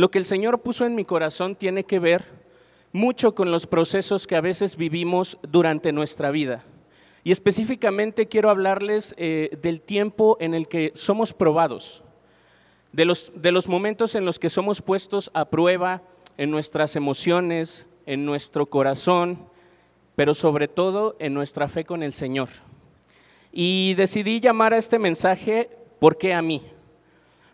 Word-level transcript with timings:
lo 0.00 0.10
que 0.10 0.18
el 0.18 0.24
Señor 0.24 0.60
puso 0.62 0.86
en 0.86 0.94
mi 0.94 1.04
corazón 1.04 1.54
tiene 1.54 1.84
que 1.84 1.98
ver 1.98 2.24
mucho 2.90 3.34
con 3.34 3.50
los 3.50 3.66
procesos 3.66 4.26
que 4.26 4.34
a 4.34 4.40
veces 4.40 4.76
vivimos 4.76 5.36
durante 5.42 5.92
nuestra 5.92 6.30
vida. 6.30 6.64
Y 7.22 7.32
específicamente 7.32 8.26
quiero 8.26 8.48
hablarles 8.48 9.14
eh, 9.18 9.50
del 9.60 9.82
tiempo 9.82 10.38
en 10.40 10.54
el 10.54 10.68
que 10.68 10.92
somos 10.94 11.34
probados, 11.34 12.02
de 12.92 13.04
los, 13.04 13.30
de 13.34 13.52
los 13.52 13.68
momentos 13.68 14.14
en 14.14 14.24
los 14.24 14.38
que 14.38 14.48
somos 14.48 14.80
puestos 14.80 15.30
a 15.34 15.50
prueba 15.50 16.02
en 16.38 16.50
nuestras 16.50 16.96
emociones, 16.96 17.86
en 18.06 18.24
nuestro 18.24 18.64
corazón, 18.66 19.38
pero 20.16 20.32
sobre 20.32 20.66
todo 20.66 21.14
en 21.18 21.34
nuestra 21.34 21.68
fe 21.68 21.84
con 21.84 22.02
el 22.02 22.14
Señor. 22.14 22.48
Y 23.52 23.92
decidí 23.94 24.40
llamar 24.40 24.72
a 24.72 24.78
este 24.78 24.98
mensaje 24.98 25.68
¿Por 26.00 26.16
qué 26.16 26.32
a 26.32 26.40
mí? 26.40 26.62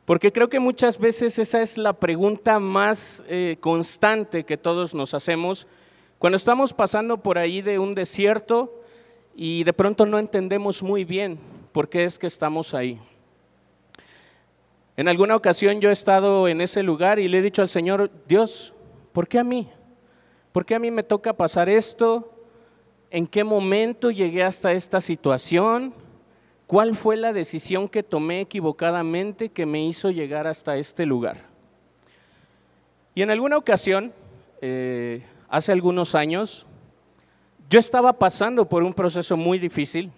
Porque 0.07 0.31
creo 0.31 0.49
que 0.49 0.61
muchas 0.61 0.99
veces 1.01 1.37
esa 1.41 1.61
es 1.61 1.77
la 1.77 1.93
pregunta 1.93 2.61
más 2.61 3.25
eh, 3.27 3.57
constante 3.61 4.45
que 4.45 4.57
todos 4.57 4.95
nos 4.95 5.15
hacemos 5.15 5.67
cuando 6.19 6.37
estamos 6.37 6.73
pasando 6.73 7.19
por 7.19 7.39
ahí 7.39 7.61
de 7.61 7.81
un 7.81 7.93
desierto 7.93 8.81
y 9.35 9.65
de 9.65 9.73
pronto 9.73 10.07
no 10.07 10.21
entendemos 10.21 10.81
muy 10.85 11.05
bien 11.05 11.41
por 11.73 11.89
qué 11.89 12.05
es 12.05 12.21
que 12.21 12.29
estamos 12.29 12.73
ahí. 12.73 13.01
En 14.97 15.09
alguna 15.09 15.35
ocasión 15.35 15.81
yo 15.81 15.91
he 15.91 15.93
estado 15.93 16.47
en 16.47 16.61
ese 16.61 16.85
lugar 16.85 17.19
y 17.19 17.27
le 17.27 17.39
he 17.39 17.43
dicho 17.43 17.61
al 17.61 17.69
Señor, 17.69 18.13
Dios, 18.29 18.73
¿por 19.13 19.27
qué 19.27 19.41
a 19.41 19.45
mí? 19.45 19.69
¿Por 20.53 20.65
qué 20.65 20.77
a 20.77 20.79
mí 20.79 20.93
me 20.93 21.03
toca 21.03 21.37
pasar 21.37 21.69
esto? 21.69 22.33
¿En 23.11 23.27
qué 23.27 23.43
momento 23.43 24.13
llegué 24.13 24.45
hasta 24.45 24.71
esta 24.71 25.01
situación? 25.01 25.93
¿Cuál 26.67 26.97
fue 26.97 27.17
la 27.17 27.33
decisión 27.33 27.89
que 27.89 28.03
tomé 28.03 28.41
equivocadamente 28.41 29.51
que 29.51 29.67
me 29.67 29.85
hizo 29.85 30.11
llegar 30.11 30.49
hasta 30.49 30.77
este 30.77 31.07
lugar? 31.07 31.45
Y 33.15 33.23
en 33.23 33.31
alguna 33.31 33.57
ocasión, 33.57 34.13
eh, 34.61 35.23
hace 35.49 35.71
algunos 35.71 36.17
años, 36.17 36.67
yo 37.71 37.79
estaba 37.79 38.13
pasando 38.13 38.69
por 38.69 38.83
un 38.83 38.93
proceso 38.93 39.37
muy 39.37 39.59
difícil 39.59 40.11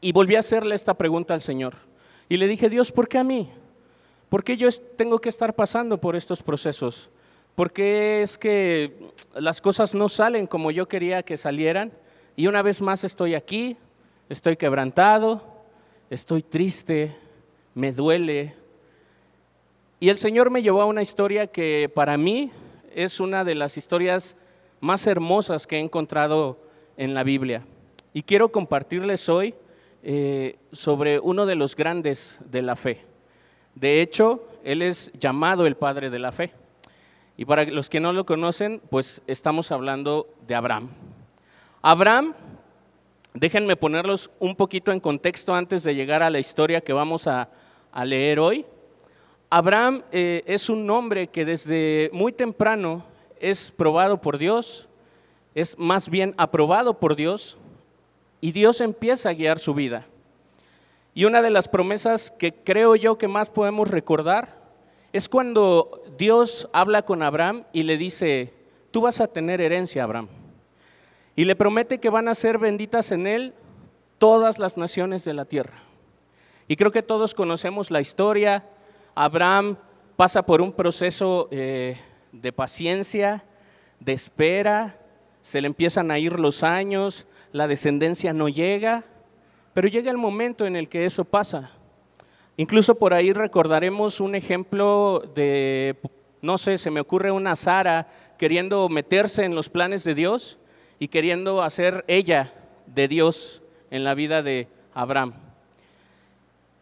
y 0.00 0.12
volví 0.12 0.36
a 0.36 0.40
hacerle 0.40 0.74
esta 0.76 0.94
pregunta 0.94 1.34
al 1.34 1.40
Señor. 1.40 1.74
Y 2.28 2.36
le 2.36 2.46
dije, 2.46 2.70
Dios, 2.70 2.92
¿por 2.92 3.08
qué 3.08 3.18
a 3.18 3.24
mí? 3.24 3.50
¿Por 4.28 4.44
qué 4.44 4.56
yo 4.56 4.68
tengo 4.96 5.20
que 5.20 5.28
estar 5.28 5.54
pasando 5.54 6.00
por 6.00 6.14
estos 6.14 6.40
procesos? 6.42 7.10
¿Por 7.56 7.72
qué 7.72 8.22
es 8.22 8.38
que 8.38 8.96
las 9.34 9.60
cosas 9.60 9.92
no 9.92 10.08
salen 10.08 10.46
como 10.46 10.70
yo 10.70 10.86
quería 10.86 11.24
que 11.24 11.36
salieran? 11.36 11.92
Y 12.36 12.46
una 12.46 12.62
vez 12.62 12.80
más 12.80 13.02
estoy 13.02 13.34
aquí, 13.34 13.76
estoy 14.30 14.56
quebrantado, 14.56 15.42
estoy 16.08 16.42
triste, 16.42 17.16
me 17.74 17.90
duele. 17.90 18.54
Y 19.98 20.08
el 20.08 20.18
Señor 20.18 20.50
me 20.50 20.62
llevó 20.62 20.80
a 20.80 20.86
una 20.86 21.02
historia 21.02 21.48
que 21.48 21.90
para 21.92 22.16
mí 22.16 22.52
es 22.94 23.18
una 23.18 23.42
de 23.42 23.56
las 23.56 23.76
historias 23.76 24.36
más 24.78 25.06
hermosas 25.08 25.66
que 25.66 25.76
he 25.76 25.80
encontrado 25.80 26.58
en 26.96 27.12
la 27.12 27.24
Biblia. 27.24 27.66
Y 28.14 28.22
quiero 28.22 28.50
compartirles 28.50 29.28
hoy 29.28 29.54
eh, 30.04 30.56
sobre 30.70 31.18
uno 31.18 31.44
de 31.44 31.56
los 31.56 31.74
grandes 31.74 32.38
de 32.46 32.62
la 32.62 32.76
fe. 32.76 33.04
De 33.74 34.00
hecho, 34.00 34.46
él 34.62 34.80
es 34.82 35.10
llamado 35.18 35.66
el 35.66 35.76
padre 35.76 36.08
de 36.08 36.18
la 36.20 36.30
fe. 36.30 36.52
Y 37.36 37.46
para 37.46 37.64
los 37.64 37.88
que 37.90 37.98
no 37.98 38.12
lo 38.12 38.26
conocen, 38.26 38.80
pues 38.90 39.22
estamos 39.26 39.72
hablando 39.72 40.28
de 40.46 40.54
Abraham. 40.54 40.88
Abraham, 41.82 42.34
déjenme 43.34 43.76
ponerlos 43.76 44.30
un 44.38 44.56
poquito 44.56 44.92
en 44.92 45.00
contexto 45.00 45.54
antes 45.54 45.82
de 45.82 45.94
llegar 45.94 46.22
a 46.22 46.30
la 46.30 46.38
historia 46.38 46.80
que 46.80 46.92
vamos 46.92 47.26
a, 47.26 47.48
leer 48.04 48.38
hoy. 48.38 48.64
Abraham 49.50 50.02
eh, 50.12 50.44
es 50.46 50.68
un 50.68 50.86
nombre 50.86 51.26
que 51.26 51.44
desde 51.44 52.08
muy 52.12 52.32
temprano 52.32 53.04
es 53.40 53.72
probado 53.72 54.20
por 54.20 54.38
Dios, 54.38 54.88
es 55.54 55.76
más 55.76 56.08
bien 56.08 56.34
aprobado 56.36 57.00
por 57.00 57.16
Dios 57.16 57.58
y 58.40 58.52
Dios 58.52 58.80
empieza 58.80 59.30
a 59.30 59.34
guiar 59.34 59.58
su 59.58 59.74
vida. 59.74 60.06
Y 61.14 61.24
una 61.24 61.42
de 61.42 61.50
las 61.50 61.68
promesas 61.68 62.30
que 62.30 62.54
creo 62.54 62.94
yo 62.94 63.18
que 63.18 63.26
más 63.26 63.50
podemos 63.50 63.90
recordar 63.90 64.60
es 65.12 65.28
cuando 65.28 66.02
Dios 66.16 66.68
habla 66.72 67.02
con 67.02 67.22
Abraham 67.22 67.64
y 67.72 67.82
le 67.82 67.96
dice, 67.96 68.54
tú 68.92 69.00
vas 69.00 69.20
a 69.20 69.26
tener 69.26 69.60
herencia, 69.60 70.04
Abraham. 70.04 70.28
Y 71.40 71.46
le 71.46 71.56
promete 71.56 72.00
que 72.00 72.10
van 72.10 72.28
a 72.28 72.34
ser 72.34 72.58
benditas 72.58 73.12
en 73.12 73.26
él 73.26 73.54
todas 74.18 74.58
las 74.58 74.76
naciones 74.76 75.24
de 75.24 75.32
la 75.32 75.46
tierra. 75.46 75.84
Y 76.68 76.76
creo 76.76 76.90
que 76.90 77.02
todos 77.02 77.32
conocemos 77.32 77.90
la 77.90 78.02
historia. 78.02 78.68
Abraham 79.14 79.78
pasa 80.16 80.44
por 80.44 80.60
un 80.60 80.70
proceso 80.70 81.48
eh, 81.50 81.96
de 82.30 82.52
paciencia, 82.52 83.42
de 84.00 84.12
espera, 84.12 84.98
se 85.40 85.62
le 85.62 85.68
empiezan 85.68 86.10
a 86.10 86.18
ir 86.18 86.38
los 86.38 86.62
años, 86.62 87.26
la 87.52 87.66
descendencia 87.66 88.34
no 88.34 88.50
llega, 88.50 89.04
pero 89.72 89.88
llega 89.88 90.10
el 90.10 90.18
momento 90.18 90.66
en 90.66 90.76
el 90.76 90.90
que 90.90 91.06
eso 91.06 91.24
pasa. 91.24 91.70
Incluso 92.58 92.96
por 92.96 93.14
ahí 93.14 93.32
recordaremos 93.32 94.20
un 94.20 94.34
ejemplo 94.34 95.22
de, 95.34 95.96
no 96.42 96.58
sé, 96.58 96.76
se 96.76 96.90
me 96.90 97.00
ocurre 97.00 97.30
una 97.30 97.56
Sara 97.56 98.08
queriendo 98.36 98.90
meterse 98.90 99.46
en 99.46 99.54
los 99.54 99.70
planes 99.70 100.04
de 100.04 100.14
Dios 100.14 100.59
y 101.00 101.08
queriendo 101.08 101.62
hacer 101.62 102.04
ella 102.06 102.52
de 102.86 103.08
Dios 103.08 103.62
en 103.90 104.04
la 104.04 104.14
vida 104.14 104.44
de 104.44 104.68
Abraham. 104.94 105.34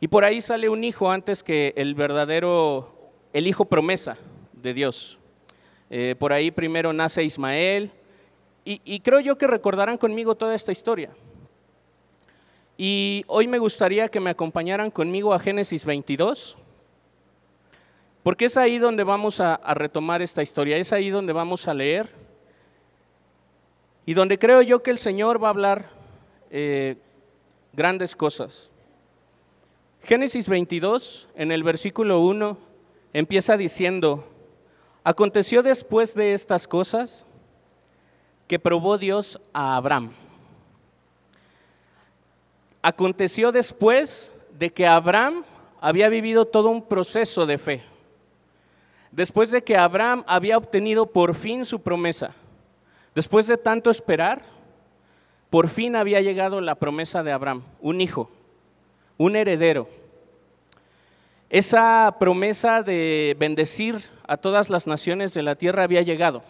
Y 0.00 0.08
por 0.08 0.24
ahí 0.24 0.42
sale 0.42 0.68
un 0.68 0.84
hijo 0.84 1.10
antes 1.10 1.42
que 1.42 1.72
el 1.76 1.94
verdadero, 1.94 2.94
el 3.32 3.46
hijo 3.46 3.64
promesa 3.64 4.18
de 4.52 4.74
Dios. 4.74 5.18
Eh, 5.88 6.14
por 6.18 6.34
ahí 6.34 6.50
primero 6.50 6.92
nace 6.92 7.24
Ismael, 7.24 7.92
y, 8.70 9.00
creo 9.00 9.20
yo 9.20 9.38
que 9.38 9.46
recordarán 9.46 9.96
conmigo 9.96 10.34
toda 10.34 10.54
esta 10.54 10.72
historia. 10.72 11.08
Y 12.76 13.24
hoy 13.26 13.46
me 13.46 13.58
gustaría 13.58 14.08
que 14.08 14.20
me 14.20 14.28
acompañaran 14.28 14.90
conmigo 14.90 15.32
a 15.32 15.38
Génesis 15.38 15.86
22, 15.86 16.58
porque 18.22 18.44
es 18.44 18.58
ahí 18.58 18.76
donde 18.76 19.04
vamos 19.04 19.40
a, 19.40 19.56
retomar 19.72 20.20
esta 20.20 20.42
historia, 20.42 20.76
es 20.76 20.92
ahí 20.92 21.08
donde 21.08 21.32
vamos 21.32 21.66
a 21.66 21.72
leer 21.72 22.10
y 24.08 24.14
donde 24.14 24.38
creo 24.38 24.62
yo 24.62 24.82
que 24.82 24.90
el 24.90 24.96
Señor 24.96 25.44
va 25.44 25.48
a 25.48 25.50
hablar 25.50 25.90
eh, 26.50 26.96
grandes 27.74 28.16
cosas. 28.16 28.72
Génesis 30.02 30.48
22, 30.48 31.28
en 31.34 31.52
el 31.52 31.62
versículo 31.62 32.20
1, 32.20 32.56
empieza 33.12 33.58
diciendo, 33.58 34.26
aconteció 35.04 35.62
después 35.62 36.14
de 36.14 36.32
estas 36.32 36.66
cosas 36.66 37.26
que 38.46 38.58
probó 38.58 38.96
Dios 38.96 39.42
a 39.52 39.76
Abraham. 39.76 40.12
Aconteció 42.80 43.52
después 43.52 44.32
de 44.58 44.70
que 44.70 44.86
Abraham 44.86 45.44
había 45.82 46.08
vivido 46.08 46.46
todo 46.46 46.70
un 46.70 46.80
proceso 46.80 47.44
de 47.44 47.58
fe. 47.58 47.82
Después 49.12 49.50
de 49.50 49.62
que 49.62 49.76
Abraham 49.76 50.24
había 50.26 50.56
obtenido 50.56 51.04
por 51.04 51.34
fin 51.34 51.66
su 51.66 51.82
promesa. 51.82 52.34
Después 53.18 53.48
de 53.48 53.56
tanto 53.56 53.90
esperar, 53.90 54.42
por 55.50 55.66
fin 55.66 55.96
había 55.96 56.20
llegado 56.20 56.60
la 56.60 56.76
promesa 56.76 57.24
de 57.24 57.32
Abraham, 57.32 57.64
un 57.80 58.00
hijo, 58.00 58.30
un 59.16 59.34
heredero. 59.34 59.88
Esa 61.50 62.14
promesa 62.20 62.84
de 62.84 63.34
bendecir 63.36 64.04
a 64.28 64.36
todas 64.36 64.70
las 64.70 64.86
naciones 64.86 65.34
de 65.34 65.42
la 65.42 65.56
tierra 65.56 65.82
había 65.82 66.02
llegado. 66.02 66.44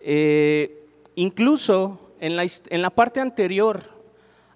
Eh, 0.00 0.82
incluso 1.14 2.00
en 2.20 2.36
la, 2.80 2.88
parte 2.88 3.20
anterior 3.20 3.82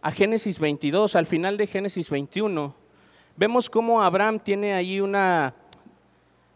a 0.01 0.11
Génesis 0.11 0.59
22, 0.59 1.17
al 1.17 1.27
final 1.27 1.59
de 1.59 1.67
Génesis 1.67 2.09
21, 2.09 2.75
vemos 3.37 3.69
cómo 3.69 4.01
Abraham 4.01 4.41
tiene 4.41 4.73
ahí 4.73 5.03
una 5.03 5.53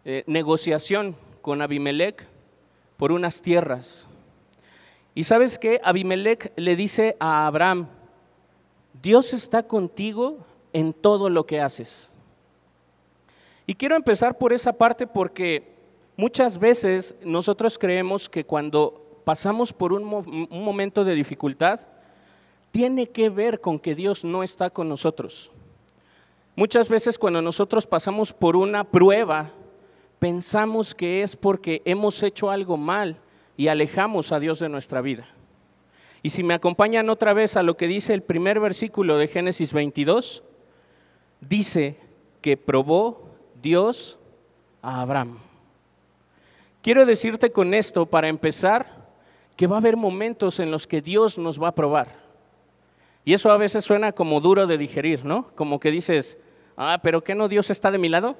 eh, 0.06 0.24
negociación 0.26 1.16
con 1.42 1.60
Abimelech 1.60 2.26
por 2.96 3.12
unas 3.12 3.42
tierras. 3.42 4.08
Y 5.14 5.24
sabes 5.24 5.58
qué? 5.58 5.80
Abimelech 5.84 6.52
le 6.56 6.76
dice 6.76 7.16
a 7.20 7.46
Abraham, 7.46 7.88
Dios 9.02 9.32
está 9.32 9.62
contigo 9.62 10.38
en 10.72 10.92
todo 10.92 11.28
lo 11.28 11.46
que 11.46 11.60
haces. 11.60 12.12
Y 13.66 13.74
quiero 13.74 13.96
empezar 13.96 14.38
por 14.38 14.52
esa 14.52 14.72
parte 14.72 15.06
porque 15.06 15.72
Muchas 16.16 16.58
veces 16.58 17.14
nosotros 17.24 17.78
creemos 17.78 18.28
que 18.28 18.44
cuando 18.44 19.20
pasamos 19.24 19.72
por 19.72 19.94
un, 19.94 20.04
momento 20.04 21.04
de 21.04 21.14
dificultad, 21.14 21.80
tiene 22.70 23.08
que 23.08 23.30
ver 23.30 23.60
con 23.60 23.78
que 23.78 23.94
Dios 23.94 24.22
no 24.22 24.42
está 24.42 24.68
con 24.68 24.88
nosotros. 24.88 25.50
Muchas 26.54 26.90
veces 26.90 27.18
cuando 27.18 27.40
nosotros 27.40 27.86
pasamos 27.86 28.30
por 28.32 28.56
una 28.56 28.84
prueba, 28.84 29.52
pensamos 30.18 30.94
que 30.94 31.22
es 31.22 31.34
porque 31.34 31.80
hemos 31.86 32.22
hecho 32.22 32.50
algo 32.50 32.76
mal 32.76 33.18
y 33.56 33.68
alejamos 33.68 34.32
a 34.32 34.40
Dios 34.40 34.58
de 34.58 34.68
nuestra 34.68 35.00
vida. 35.00 35.26
Y 36.22 36.30
si 36.30 36.42
me 36.42 36.54
acompañan 36.54 37.10
otra 37.10 37.34
vez 37.34 37.56
a 37.56 37.62
lo 37.62 37.76
que 37.76 37.88
dice 37.88 38.14
el 38.14 38.22
primer 38.22 38.60
versículo 38.60 39.18
de 39.18 39.28
Génesis 39.28 39.72
22, 39.72 40.44
dice 41.40 41.98
que 42.40 42.56
probó 42.56 43.28
Dios 43.60 44.18
a 44.82 45.00
Abraham. 45.00 45.38
Quiero 46.80 47.06
decirte 47.06 47.52
con 47.52 47.74
esto, 47.74 48.06
para 48.06 48.28
empezar, 48.28 49.02
que 49.56 49.66
va 49.66 49.76
a 49.76 49.78
haber 49.78 49.96
momentos 49.96 50.58
en 50.60 50.70
los 50.70 50.86
que 50.86 51.00
Dios 51.00 51.38
nos 51.38 51.62
va 51.62 51.68
a 51.68 51.74
probar. 51.74 52.22
Y 53.24 53.34
eso 53.34 53.52
a 53.52 53.56
veces 53.56 53.84
suena 53.84 54.12
como 54.12 54.40
duro 54.40 54.66
de 54.66 54.78
digerir, 54.78 55.24
¿no? 55.24 55.48
Como 55.54 55.78
que 55.78 55.90
dices, 55.90 56.38
ah, 56.76 56.98
pero 57.02 57.22
¿qué 57.22 57.34
no 57.34 57.48
Dios 57.48 57.70
está 57.70 57.90
de 57.90 57.98
mi 57.98 58.08
lado? 58.08 58.36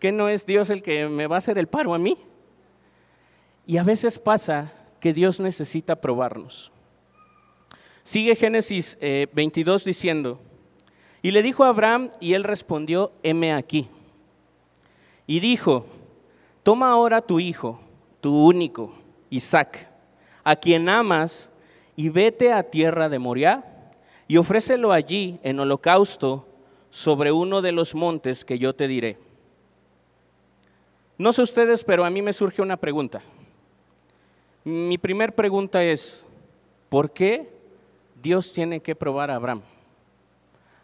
¿Qué 0.00 0.10
no 0.10 0.28
es 0.28 0.46
Dios 0.46 0.70
el 0.70 0.82
que 0.82 1.08
me 1.08 1.26
va 1.26 1.36
a 1.36 1.38
hacer 1.38 1.58
el 1.58 1.68
paro 1.68 1.94
a 1.94 1.98
mí? 1.98 2.18
Y 3.68 3.76
a 3.76 3.82
veces 3.82 4.18
pasa 4.18 4.72
que 4.98 5.12
Dios 5.12 5.40
necesita 5.40 6.00
probarnos. 6.00 6.72
Sigue 8.02 8.34
Génesis 8.34 8.96
22 9.00 9.82
eh, 9.82 9.90
diciendo, 9.90 10.40
y 11.20 11.32
le 11.32 11.42
dijo 11.42 11.64
a 11.64 11.68
Abraham, 11.68 12.10
y 12.18 12.32
él 12.32 12.44
respondió, 12.44 13.12
heme 13.22 13.52
aquí. 13.52 13.90
Y 15.26 15.40
dijo, 15.40 15.84
toma 16.62 16.90
ahora 16.90 17.20
tu 17.20 17.40
hijo, 17.40 17.78
tu 18.22 18.46
único, 18.46 18.94
Isaac, 19.28 19.86
a 20.44 20.56
quien 20.56 20.88
amas, 20.88 21.50
y 21.94 22.08
vete 22.08 22.54
a 22.54 22.62
tierra 22.62 23.10
de 23.10 23.18
Moriah, 23.18 23.92
y 24.26 24.38
ofrécelo 24.38 24.92
allí 24.92 25.40
en 25.42 25.60
holocausto 25.60 26.48
sobre 26.88 27.32
uno 27.32 27.60
de 27.60 27.72
los 27.72 27.94
montes 27.94 28.46
que 28.46 28.58
yo 28.58 28.74
te 28.74 28.88
diré. 28.88 29.18
No 31.18 31.34
sé 31.34 31.42
ustedes, 31.42 31.84
pero 31.84 32.06
a 32.06 32.10
mí 32.10 32.22
me 32.22 32.32
surge 32.32 32.62
una 32.62 32.78
pregunta. 32.78 33.22
Mi 34.68 34.98
primer 34.98 35.34
pregunta 35.34 35.82
es, 35.82 36.26
¿por 36.90 37.10
qué 37.10 37.48
Dios 38.22 38.52
tiene 38.52 38.80
que 38.80 38.94
probar 38.94 39.30
a 39.30 39.36
Abraham? 39.36 39.62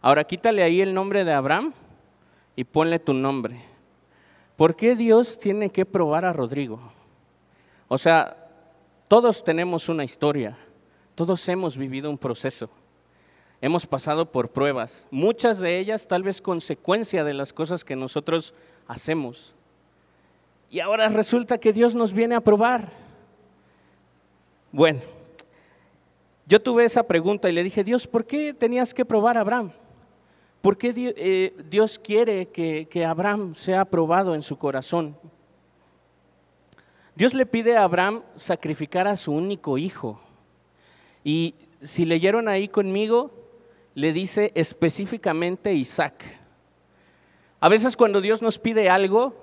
Ahora 0.00 0.24
quítale 0.24 0.62
ahí 0.62 0.80
el 0.80 0.94
nombre 0.94 1.22
de 1.22 1.34
Abraham 1.34 1.74
y 2.56 2.64
ponle 2.64 2.98
tu 2.98 3.12
nombre. 3.12 3.62
¿Por 4.56 4.74
qué 4.74 4.96
Dios 4.96 5.38
tiene 5.38 5.68
que 5.68 5.84
probar 5.84 6.24
a 6.24 6.32
Rodrigo? 6.32 6.80
O 7.86 7.98
sea, 7.98 8.48
todos 9.06 9.44
tenemos 9.44 9.90
una 9.90 10.02
historia, 10.04 10.56
todos 11.14 11.46
hemos 11.50 11.76
vivido 11.76 12.08
un 12.08 12.16
proceso, 12.16 12.70
hemos 13.60 13.86
pasado 13.86 14.32
por 14.32 14.48
pruebas, 14.48 15.06
muchas 15.10 15.58
de 15.58 15.78
ellas 15.78 16.08
tal 16.08 16.22
vez 16.22 16.40
consecuencia 16.40 17.22
de 17.22 17.34
las 17.34 17.52
cosas 17.52 17.84
que 17.84 17.96
nosotros 17.96 18.54
hacemos. 18.88 19.54
Y 20.70 20.80
ahora 20.80 21.08
resulta 21.08 21.58
que 21.58 21.74
Dios 21.74 21.94
nos 21.94 22.14
viene 22.14 22.34
a 22.34 22.40
probar. 22.40 23.03
Bueno, 24.76 25.02
yo 26.46 26.60
tuve 26.60 26.84
esa 26.84 27.04
pregunta 27.04 27.48
y 27.48 27.52
le 27.52 27.62
dije, 27.62 27.84
Dios, 27.84 28.08
¿por 28.08 28.26
qué 28.26 28.52
tenías 28.52 28.92
que 28.92 29.04
probar 29.04 29.38
a 29.38 29.42
Abraham? 29.42 29.70
¿Por 30.60 30.76
qué 30.76 30.92
eh, 31.16 31.54
Dios 31.70 31.96
quiere 31.96 32.48
que, 32.48 33.06
Abraham 33.06 33.54
sea 33.54 33.82
aprobado 33.82 34.34
en 34.34 34.42
su 34.42 34.58
corazón? 34.58 35.16
Dios 37.14 37.34
le 37.34 37.46
pide 37.46 37.76
a 37.76 37.84
Abraham 37.84 38.24
sacrificar 38.34 39.06
a 39.06 39.14
su 39.14 39.30
único 39.30 39.78
hijo. 39.78 40.20
Y 41.22 41.54
si 41.80 42.04
leyeron 42.04 42.48
ahí 42.48 42.66
conmigo, 42.66 43.30
le 43.94 44.12
dice 44.12 44.50
específicamente 44.56 45.72
Isaac. 45.72 46.24
A 47.60 47.68
veces 47.68 47.96
cuando 47.96 48.20
Dios 48.20 48.42
nos 48.42 48.58
pide 48.58 48.90
algo, 48.90 49.36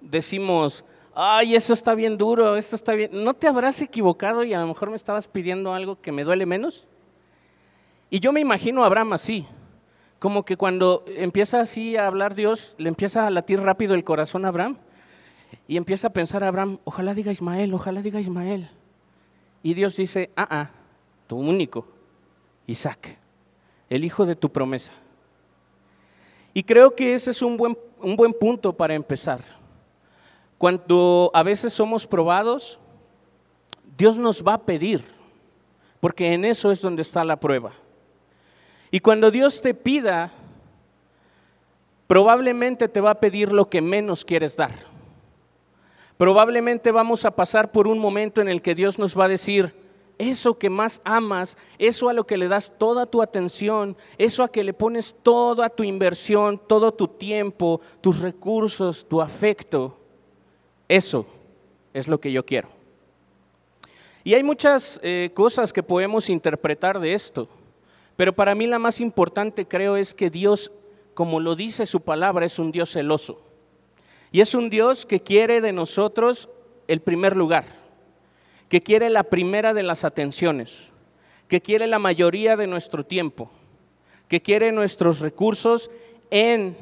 decimos, 0.00 0.82
ay, 1.20 1.56
eso 1.56 1.72
está 1.72 1.96
bien 1.96 2.16
duro, 2.16 2.56
esto 2.56 2.76
está 2.76 2.92
bien. 2.92 3.10
¿No 3.12 3.34
te 3.34 3.48
habrás 3.48 3.82
equivocado 3.82 4.44
y 4.44 4.54
a 4.54 4.60
lo 4.60 4.68
mejor 4.68 4.90
me 4.90 4.96
estabas 4.96 5.26
pidiendo 5.26 5.74
algo 5.74 6.00
que 6.00 6.12
me 6.12 6.22
duele 6.22 6.46
menos? 6.46 6.86
Y 8.08 8.20
yo 8.20 8.32
me 8.32 8.40
imagino 8.40 8.84
a 8.84 8.86
Abraham 8.86 9.14
así 9.14 9.44
como 10.20 10.44
que 10.44 10.56
cuando 10.56 11.04
empieza 11.08 11.60
así 11.60 11.96
a 11.96 12.06
hablar 12.06 12.36
Dios, 12.36 12.76
le 12.78 12.88
empieza 12.88 13.26
a 13.26 13.30
latir 13.30 13.60
rápido 13.60 13.94
el 13.94 14.04
corazón 14.04 14.44
a 14.44 14.48
Abraham 14.48 14.76
y 15.66 15.76
empieza 15.76 16.06
a 16.06 16.12
pensar 16.12 16.44
a 16.44 16.48
Abraham, 16.48 16.78
ojalá 16.84 17.14
diga 17.14 17.32
Ismael, 17.32 17.74
ojalá 17.74 18.00
diga 18.00 18.20
Ismael. 18.20 18.70
Y 19.62 19.74
Dios 19.74 19.96
dice, 19.96 20.30
ah, 20.36 20.46
ah, 20.48 20.70
tu 21.26 21.36
único, 21.36 21.84
Isaac, 22.68 23.18
el 23.90 24.04
hijo 24.04 24.24
de 24.24 24.36
tu 24.36 24.52
promesa. 24.52 24.92
Y 26.54 26.62
creo 26.62 26.94
que 26.94 27.14
ese 27.14 27.32
es 27.32 27.42
un 27.42 27.56
buen, 27.56 27.76
un 28.00 28.14
buen 28.14 28.32
punto 28.32 28.72
para 28.72 28.94
empezar. 28.94 29.57
Cuando 30.58 31.30
a 31.34 31.44
veces 31.44 31.72
somos 31.72 32.06
probados, 32.06 32.80
Dios 33.96 34.18
nos 34.18 34.42
va 34.42 34.54
a 34.54 34.62
pedir, 34.62 35.04
porque 36.00 36.32
en 36.32 36.44
eso 36.44 36.72
es 36.72 36.82
donde 36.82 37.02
está 37.02 37.24
la 37.24 37.38
prueba. 37.38 37.72
Y 38.90 39.00
cuando 39.00 39.30
Dios 39.30 39.60
te 39.60 39.72
pida, 39.72 40.32
probablemente 42.08 42.88
te 42.88 43.00
va 43.00 43.10
a 43.10 43.20
pedir 43.20 43.52
lo 43.52 43.70
que 43.70 43.80
menos 43.80 44.24
quieres 44.24 44.56
dar. 44.56 44.72
Probablemente 46.16 46.90
vamos 46.90 47.24
a 47.24 47.30
pasar 47.30 47.70
por 47.70 47.86
un 47.86 48.00
momento 48.00 48.40
en 48.40 48.48
el 48.48 48.60
que 48.60 48.74
Dios 48.74 48.98
nos 48.98 49.16
va 49.16 49.26
a 49.26 49.28
decir, 49.28 49.74
eso 50.18 50.58
que 50.58 50.68
más 50.68 51.00
amas, 51.04 51.56
eso 51.78 52.08
a 52.08 52.12
lo 52.12 52.26
que 52.26 52.36
le 52.36 52.48
das 52.48 52.72
toda 52.76 53.06
tu 53.06 53.22
atención, 53.22 53.96
eso 54.16 54.42
a 54.42 54.48
que 54.48 54.64
le 54.64 54.74
pones 54.74 55.14
toda 55.22 55.68
tu 55.68 55.84
inversión, 55.84 56.60
todo 56.66 56.92
tu 56.92 57.06
tiempo, 57.06 57.80
tus 58.00 58.20
recursos, 58.20 59.06
tu 59.08 59.20
afecto, 59.20 59.96
eso 60.88 61.26
es 61.92 62.08
lo 62.08 62.20
que 62.20 62.32
yo 62.32 62.44
quiero. 62.44 62.68
Y 64.24 64.34
hay 64.34 64.42
muchas 64.42 64.98
eh, 65.02 65.30
cosas 65.34 65.72
que 65.72 65.82
podemos 65.82 66.28
interpretar 66.28 67.00
de 67.00 67.14
esto. 67.14 67.48
Pero 68.16 68.32
para 68.32 68.54
mí 68.54 68.66
la 68.66 68.78
más 68.78 69.00
importante 69.00 69.66
creo 69.66 69.96
es 69.96 70.12
que 70.12 70.28
Dios, 70.28 70.72
como 71.14 71.40
lo 71.40 71.54
dice 71.54 71.86
su 71.86 72.00
palabra, 72.00 72.44
es 72.44 72.58
un 72.58 72.72
Dios 72.72 72.90
celoso. 72.90 73.40
Y 74.32 74.40
es 74.40 74.54
un 74.54 74.70
Dios 74.70 75.06
que 75.06 75.22
quiere 75.22 75.60
de 75.60 75.72
nosotros 75.72 76.48
el 76.88 77.00
primer 77.00 77.36
lugar, 77.36 77.64
que 78.68 78.82
quiere 78.82 79.08
la 79.08 79.24
primera 79.24 79.72
de 79.72 79.82
las 79.82 80.04
atenciones, 80.04 80.92
que 81.46 81.62
quiere 81.62 81.86
la 81.86 81.98
mayoría 81.98 82.56
de 82.56 82.66
nuestro 82.66 83.04
tiempo, 83.04 83.50
que 84.26 84.42
quiere 84.42 84.72
nuestros 84.72 85.20
recursos 85.20 85.90
en 86.30 86.76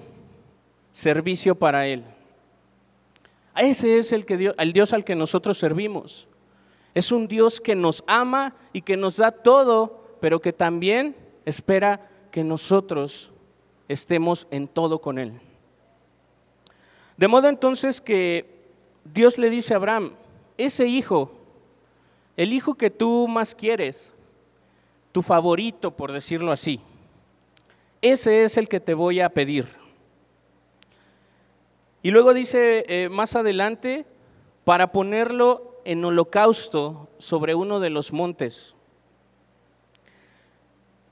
servicio 0.93 1.55
para 1.55 1.87
Él. 1.87 2.03
Ese 3.57 3.99
es 3.99 4.13
el, 4.13 4.25
que 4.27 4.37
Dios, 4.37 4.55
el 4.59 4.73
Dios 4.73 4.93
al 4.93 5.05
que 5.05 5.15
nosotros 5.15 5.59
servimos. 5.59 6.29
Es 6.95 7.13
un 7.13 7.29
Dios 7.29 7.61
que 7.61 7.75
nos 7.75 8.05
ama 8.07 8.55
y 8.73 8.83
que 8.83 8.97
nos 8.97 9.17
da 9.17 9.31
todo, 9.31 10.17
pero 10.21 10.41
que 10.41 10.53
también 10.53 11.17
espera 11.45 12.11
que 12.31 12.45
nosotros 12.45 13.31
estemos 13.89 14.47
en 14.51 14.69
todo 14.69 15.01
con 15.01 15.19
Él. 15.19 15.41
De 17.17 17.29
modo 17.29 17.49
entonces 17.49 18.01
que 18.01 18.57
Dios 19.05 19.39
le 19.39 19.51
dice 19.51 19.73
a 19.73 19.77
Abraham, 19.77 20.13
ese 20.59 20.87
hijo, 20.87 21.33
el 22.37 22.53
hijo 22.53 22.75
que 22.75 22.91
tú 22.91 23.27
más 23.29 23.55
quieres, 23.55 24.13
tu 25.13 25.23
favorito, 25.23 25.91
por 25.91 26.13
decirlo 26.13 26.53
así, 26.53 26.81
ese 28.03 28.45
es 28.45 28.57
el 28.57 28.69
que 28.69 28.81
te 28.81 28.95
voy 28.95 29.21
a 29.21 29.31
pedir. 29.31 29.67
Y 32.07 32.13
luego 32.13 32.35
dice 32.35 32.85
eh, 32.87 33.09
más 33.09 33.35
adelante, 33.35 34.07
para 34.63 34.93
ponerlo 34.93 35.81
en 35.85 36.05
holocausto 36.05 37.09
sobre 37.19 37.57
uno 37.57 37.81
de 37.81 37.91
los 37.91 38.13
montes. 38.13 38.77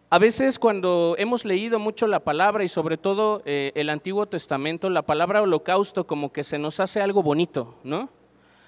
A 0.09 0.21
veces 0.21 0.61
cuando 0.61 1.17
hemos 1.19 1.45
leído 1.45 1.81
mucho 1.81 2.07
la 2.07 2.21
palabra 2.21 2.63
y 2.63 2.69
sobre 2.69 2.97
todo 2.97 3.43
eh, 3.45 3.73
el 3.75 3.91
Antiguo 3.91 4.27
Testamento, 4.27 4.89
la 4.89 5.03
palabra 5.03 5.43
holocausto 5.43 6.07
como 6.07 6.33
que 6.33 6.45
se 6.45 6.61
nos 6.61 6.79
hace 6.79 7.01
algo 7.01 7.25
bonito, 7.25 7.75
¿no? 7.83 8.09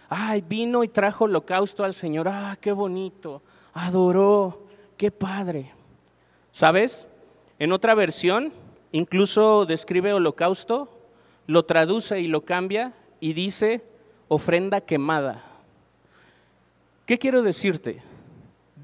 Ay, 0.09 0.40
vino 0.40 0.83
y 0.83 0.88
trajo 0.88 1.26
holocausto 1.26 1.85
al 1.85 1.95
Señor, 1.95 2.26
ah, 2.26 2.59
qué 2.61 2.73
bonito, 2.73 3.40
adoró, 3.73 4.64
qué 4.97 5.12
padre. 5.12 5.73
¿Sabes? 6.50 7.09
En 7.61 7.71
otra 7.71 7.95
versión, 7.95 8.52
incluso 8.90 9.64
describe 9.64 10.12
holocausto, 10.12 10.95
lo 11.46 11.64
traduce 11.64 12.20
y 12.20 12.26
lo 12.26 12.44
cambia 12.44 12.92
y 13.20 13.32
dice 13.32 13.82
ofrenda 14.28 14.80
quemada. 14.80 15.42
¿Qué 17.06 17.18
quiero 17.18 17.42
decirte? 17.42 18.02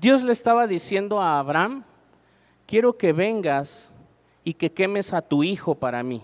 Dios 0.01 0.23
le 0.23 0.33
estaba 0.33 0.67
diciendo 0.67 1.21
a 1.21 1.39
Abraham, 1.39 1.85
quiero 2.67 2.97
que 2.97 3.13
vengas 3.13 3.91
y 4.45 4.55
que 4.55 4.73
quemes 4.73 5.13
a 5.13 5.23
tu 5.23 5.43
hijo 5.43 5.75
para 5.75 6.03
mí. 6.03 6.23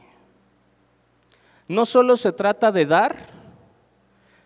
No 1.66 1.84
solo 1.84 2.16
se 2.16 2.32
trata 2.32 2.72
de 2.72 2.86
dar, 2.86 3.16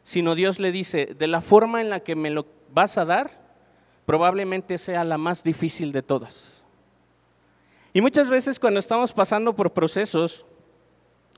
sino 0.03 0.35
Dios 0.35 0.59
le 0.59 0.73
dice, 0.73 1.15
de 1.17 1.27
la 1.27 1.41
forma 1.41 1.81
en 1.81 1.91
la 1.91 2.01
que 2.01 2.17
me 2.17 2.31
lo 2.31 2.47
vas 2.73 2.99
a 2.99 3.05
dar, 3.05 3.41
probablemente 4.07 4.79
sea 4.79 5.05
la 5.05 5.19
más 5.19 5.45
difícil 5.45 5.93
de 5.93 6.03
todas. 6.03 6.67
Y 7.93 8.01
muchas 8.01 8.29
veces 8.29 8.59
cuando 8.59 8.81
estamos 8.81 9.13
pasando 9.13 9.55
por 9.55 9.73
procesos, 9.73 10.47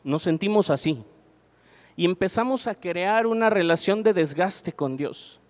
nos 0.04 0.22
sentimos 0.22 0.70
así. 0.70 1.02
Y 1.96 2.04
empezamos 2.04 2.66
a 2.66 2.74
crear 2.74 3.26
una 3.26 3.50
relación 3.50 4.02
de 4.02 4.12
desgaste 4.12 4.72
con 4.72 4.96
Dios, 4.96 5.40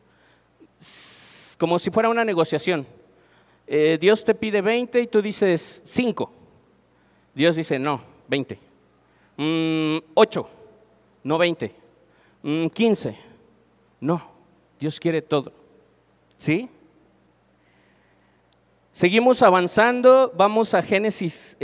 como 1.58 1.78
si 1.78 1.90
fuera 1.90 2.08
una 2.08 2.24
negociación. 2.24 2.86
Eh, 3.66 3.98
Dios 4.00 4.24
te 4.24 4.34
pide 4.34 4.60
20 4.60 5.00
y 5.00 5.06
tú 5.06 5.20
dices 5.20 5.82
5. 5.84 6.30
Dios 7.34 7.56
dice, 7.56 7.78
no, 7.78 8.02
20. 8.28 8.58
8, 10.14 10.42
mm, 10.42 10.46
no 11.28 11.38
20. 11.38 11.74
15. 12.72 13.10
Mm, 13.10 13.14
no, 14.00 14.30
Dios 14.78 15.00
quiere 15.00 15.22
todo. 15.22 15.52
¿Sí? 16.36 16.68
Seguimos 18.92 19.42
avanzando, 19.42 20.32
vamos 20.36 20.74
a 20.74 20.82
Génesis 20.82 21.56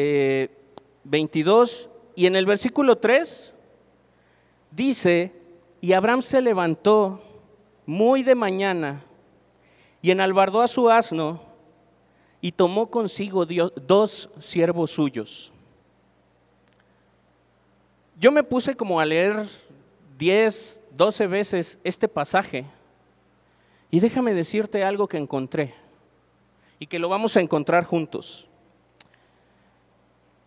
22 1.04 1.85
eh, 1.85 1.89
y 2.14 2.26
en 2.26 2.37
el 2.37 2.47
versículo 2.47 2.99
3 2.99 3.55
dice, 4.71 5.33
y 5.81 5.93
Abraham 5.93 6.23
se 6.23 6.40
levantó 6.40 7.23
muy 7.87 8.23
de 8.23 8.35
mañana 8.35 9.02
y 10.02 10.11
enalbardó 10.11 10.62
a 10.62 10.69
su 10.69 10.90
asno 10.90 11.43
y 12.40 12.52
tomó 12.52 12.90
consigo 12.90 13.47
dos 13.47 14.31
siervos 14.38 14.90
suyos. 14.90 15.52
Yo 18.19 18.31
me 18.31 18.43
puse 18.43 18.75
como 18.75 19.00
a 19.00 19.07
leer 19.07 19.47
10, 20.19 20.85
12 20.93 21.26
veces 21.26 21.79
este 21.85 22.09
pasaje 22.09 22.67
y 23.90 24.00
déjame 24.00 24.35
decirte 24.35 24.85
algo 24.85 25.09
que 25.09 25.17
encontré 25.17 25.75
y 26.79 26.87
que 26.87 26.99
lo 26.99 27.09
vamos 27.09 27.37
a 27.37 27.40
encontrar 27.40 27.85
juntos. 27.85 28.50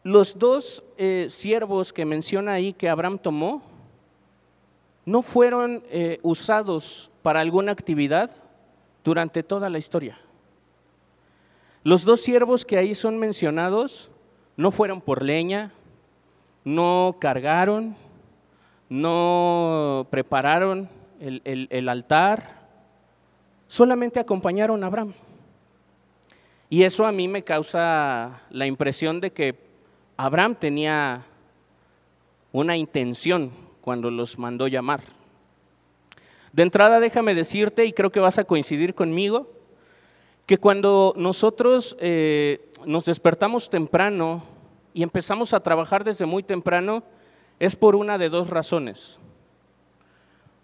Los 0.04 0.38
dos 0.38 0.84
eh, 0.98 1.28
siervos 1.30 1.94
que 1.94 2.06
menciona 2.06 2.54
ahí 2.54 2.74
que 2.74 2.90
Abraham 2.90 3.18
tomó 3.18 3.64
no 5.06 5.22
fueron 5.22 5.84
eh, 5.90 6.20
usados 6.24 7.10
para 7.22 7.40
alguna 7.40 7.72
actividad 7.72 8.30
durante 9.04 9.44
toda 9.44 9.70
la 9.70 9.78
historia. 9.78 10.20
Los 11.84 12.04
dos 12.04 12.22
siervos 12.22 12.66
que 12.66 12.78
ahí 12.78 12.96
son 12.96 13.18
mencionados 13.18 14.12
no 14.56 14.72
fueron 14.72 15.02
por 15.02 15.24
leña, 15.24 15.72
no 16.64 17.18
cargaron, 17.20 17.96
no 18.90 20.08
prepararon 20.10 20.90
el, 21.20 21.90
altar, 21.90 22.68
solamente 23.68 24.20
acompañaron 24.20 24.84
a 24.84 24.88
Abraham. 24.88 25.14
Y 26.70 26.84
eso 26.84 27.06
a 27.06 27.12
mí 27.12 27.28
me 27.28 27.44
causa 27.44 28.42
la 28.50 28.66
impresión 28.66 29.20
de 29.20 29.32
que 29.32 29.54
Abraham 30.18 30.56
tenía 30.56 31.26
una 32.52 32.78
intención 32.78 33.52
cuando 33.82 34.12
los 34.12 34.38
mandó 34.38 34.68
llamar. 34.68 35.02
De 36.52 36.62
entrada 36.62 37.00
déjame 37.00 37.34
decirte, 37.34 37.86
y 37.86 37.94
creo 37.94 38.12
que 38.12 38.20
vas 38.20 38.38
a 38.38 38.44
coincidir 38.44 38.94
conmigo, 38.94 39.50
que 40.46 40.60
cuando 40.60 41.14
nosotros 41.18 41.98
eh, 42.00 42.70
nos 42.86 43.06
despertamos 43.06 43.72
temprano 43.72 44.44
y 44.94 45.02
empezamos 45.02 45.54
a 45.54 45.62
trabajar 45.62 46.04
desde 46.04 46.28
muy 46.28 46.44
temprano, 46.44 47.04
es 47.60 47.76
por 47.76 47.96
una 47.96 48.20
de 48.20 48.30
dos 48.30 48.52
razones. 48.52 49.20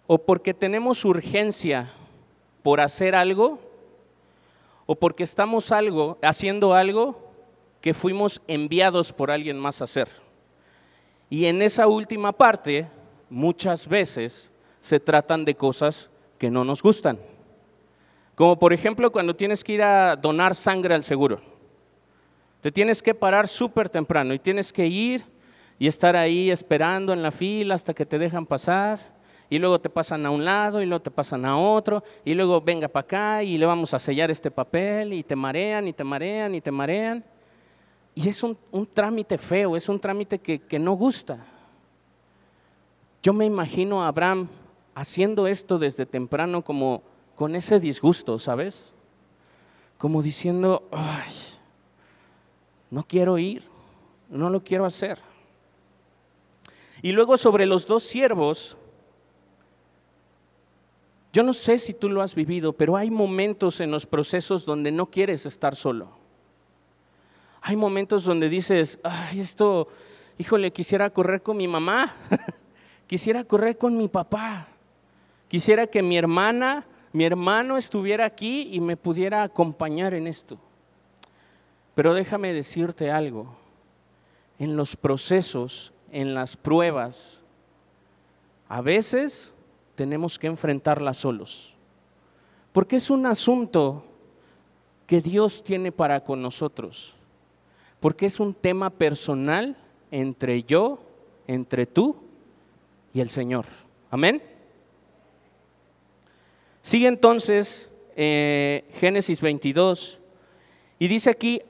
O 0.06 0.20
porque 0.20 0.54
tenemos 0.54 1.06
urgencia 1.06 1.92
por 2.62 2.82
hacer 2.82 3.16
algo, 3.16 3.60
o 4.86 4.96
porque 4.96 5.24
estamos 5.24 5.72
algo, 5.72 6.20
haciendo 6.22 6.76
algo 6.76 7.29
que 7.82 7.94
fuimos 7.94 8.42
enviados 8.48 9.14
por 9.14 9.32
alguien 9.32 9.58
más 9.58 9.82
a 9.82 9.86
hacer. 9.86 10.10
Y 11.30 11.46
en 11.46 11.62
esa 11.62 11.88
última 11.88 12.32
parte, 12.32 12.88
muchas 13.30 13.88
veces 13.88 14.50
se 14.80 15.00
tratan 15.00 15.46
de 15.46 15.56
cosas 15.56 16.10
que 16.38 16.50
no 16.50 16.64
nos 16.64 16.82
gustan. 16.82 17.20
Como 18.36 18.58
por 18.58 18.74
ejemplo 18.74 19.12
cuando 19.12 19.36
tienes 19.36 19.64
que 19.64 19.74
ir 19.74 19.84
a 19.84 20.16
donar 20.16 20.56
sangre 20.56 20.94
al 20.96 21.04
seguro. 21.04 21.42
Te 22.62 22.72
tienes 22.72 23.02
que 23.02 23.14
parar 23.14 23.48
súper 23.48 23.90
temprano 23.90 24.34
y 24.34 24.40
tienes 24.40 24.74
que 24.74 24.88
ir 24.88 25.24
y 25.78 25.88
estar 25.88 26.16
ahí 26.16 26.52
esperando 26.52 27.14
en 27.14 27.22
la 27.22 27.32
fila 27.32 27.76
hasta 27.76 27.94
que 27.94 28.06
te 28.06 28.18
dejan 28.18 28.46
pasar 28.46 29.00
y 29.50 29.58
luego 29.60 29.80
te 29.80 29.90
pasan 29.90 30.26
a 30.26 30.30
un 30.30 30.44
lado 30.46 30.82
y 30.82 30.86
luego 30.86 31.02
te 31.02 31.12
pasan 31.12 31.46
a 31.46 31.58
otro 31.58 32.04
y 32.24 32.34
luego 32.34 32.62
venga 32.62 32.88
para 32.88 33.04
acá 33.04 33.44
y 33.44 33.58
le 33.58 33.66
vamos 33.66 33.94
a 33.94 34.00
sellar 34.00 34.30
este 34.30 34.52
papel 34.52 35.14
y 35.14 35.24
te 35.24 35.36
marean 35.36 35.88
y 35.88 35.94
te 35.94 36.04
marean 36.04 36.56
y 36.56 36.62
te 36.62 36.72
marean. 36.72 37.24
Y 38.20 38.28
es 38.28 38.44
un, 38.44 38.58
trámite 38.94 39.38
feo, 39.38 39.78
es 39.78 39.88
un 39.88 39.98
trámite 39.98 40.40
que, 40.40 40.60
que 40.60 40.78
no 40.78 40.92
gusta. 40.92 41.38
Yo 43.24 43.32
me 43.32 43.46
imagino 43.46 44.04
a 44.04 44.10
Abraham 44.10 44.50
haciendo 44.94 45.48
esto 45.48 45.80
desde 45.80 46.06
temprano 46.06 46.62
como 46.62 47.02
con 47.38 47.56
ese 47.56 47.80
disgusto, 47.80 48.38
¿sabes? 48.38 48.94
Como 49.98 50.22
diciendo, 50.22 50.84
ay, 50.92 51.32
no 52.92 53.06
quiero 53.06 53.38
ir, 53.38 53.64
no 54.28 54.50
lo 54.50 54.66
quiero 54.66 54.84
hacer. 54.84 55.18
Y 57.02 57.14
luego 57.14 57.38
sobre 57.38 57.66
los 57.66 57.88
dos 57.88 58.04
siervos, 58.04 58.76
yo 61.32 61.42
no 61.44 61.54
sé 61.54 61.78
si 61.78 61.94
tú 61.94 62.10
lo 62.10 62.22
has 62.22 62.36
vivido, 62.36 62.74
pero 62.74 62.98
hay 62.98 63.12
momentos 63.12 63.80
en 63.80 63.92
los 63.92 64.06
procesos 64.06 64.66
donde 64.66 64.92
no 64.92 65.06
quieres 65.06 65.46
estar 65.46 65.74
solo. 65.74 66.19
Hay 67.62 67.76
momentos 67.76 68.24
donde 68.24 68.50
dices, 68.50 69.00
ay, 69.04 69.40
esto, 69.40 69.88
híjole, 70.38 70.72
quisiera 70.72 71.10
correr 71.10 71.42
con 71.42 71.58
mi 71.58 71.68
mamá, 71.68 72.14
quisiera 73.08 73.44
correr 73.44 73.78
con 73.78 73.98
mi 73.98 74.08
papá, 74.08 74.68
quisiera 75.48 75.88
que 75.88 76.02
mi 76.02 76.18
hermana 76.18 76.86
mi 77.12 77.26
hermano 77.26 77.78
estuviera 77.78 78.26
aquí 78.26 78.70
y 78.72 78.80
me 78.80 78.96
pudiera 78.96 79.44
acompañar 79.44 80.14
en 80.14 80.28
esto. 80.28 80.60
Pero 81.96 82.14
déjame 82.14 82.54
decirte 82.54 83.12
algo, 83.12 83.56
en 84.60 84.76
los 84.76 84.96
procesos, 84.96 85.92
en 86.12 86.34
las 86.34 86.56
pruebas, 86.56 87.44
a 88.68 88.82
veces 88.82 89.54
tenemos 89.96 90.38
que 90.38 90.48
enfrentarlas 90.48 91.18
solos, 91.18 91.74
porque 92.72 92.98
es 92.98 93.10
un 93.10 93.26
asunto 93.26 94.06
que 95.08 95.22
Dios 95.22 95.64
tiene 95.64 95.92
para 95.92 96.24
con 96.24 96.42
nosotros, 96.42 97.16
porque 98.00 98.26
es 98.26 98.40
un 98.40 98.54
tema 98.54 98.90
personal 98.90 99.78
entre 100.12 100.64
yo, 100.64 101.00
entre 101.48 101.86
tú 101.86 102.16
y 103.14 103.20
el 103.20 103.30
Señor. 103.30 103.66
Amén. 104.12 104.42
Sigue 106.82 107.08
entonces 107.08 107.90
eh, 108.16 108.86
Génesis 108.96 109.42
22 109.42 110.20
y 110.98 111.08
dice 111.08 111.30
aquí 111.30 111.62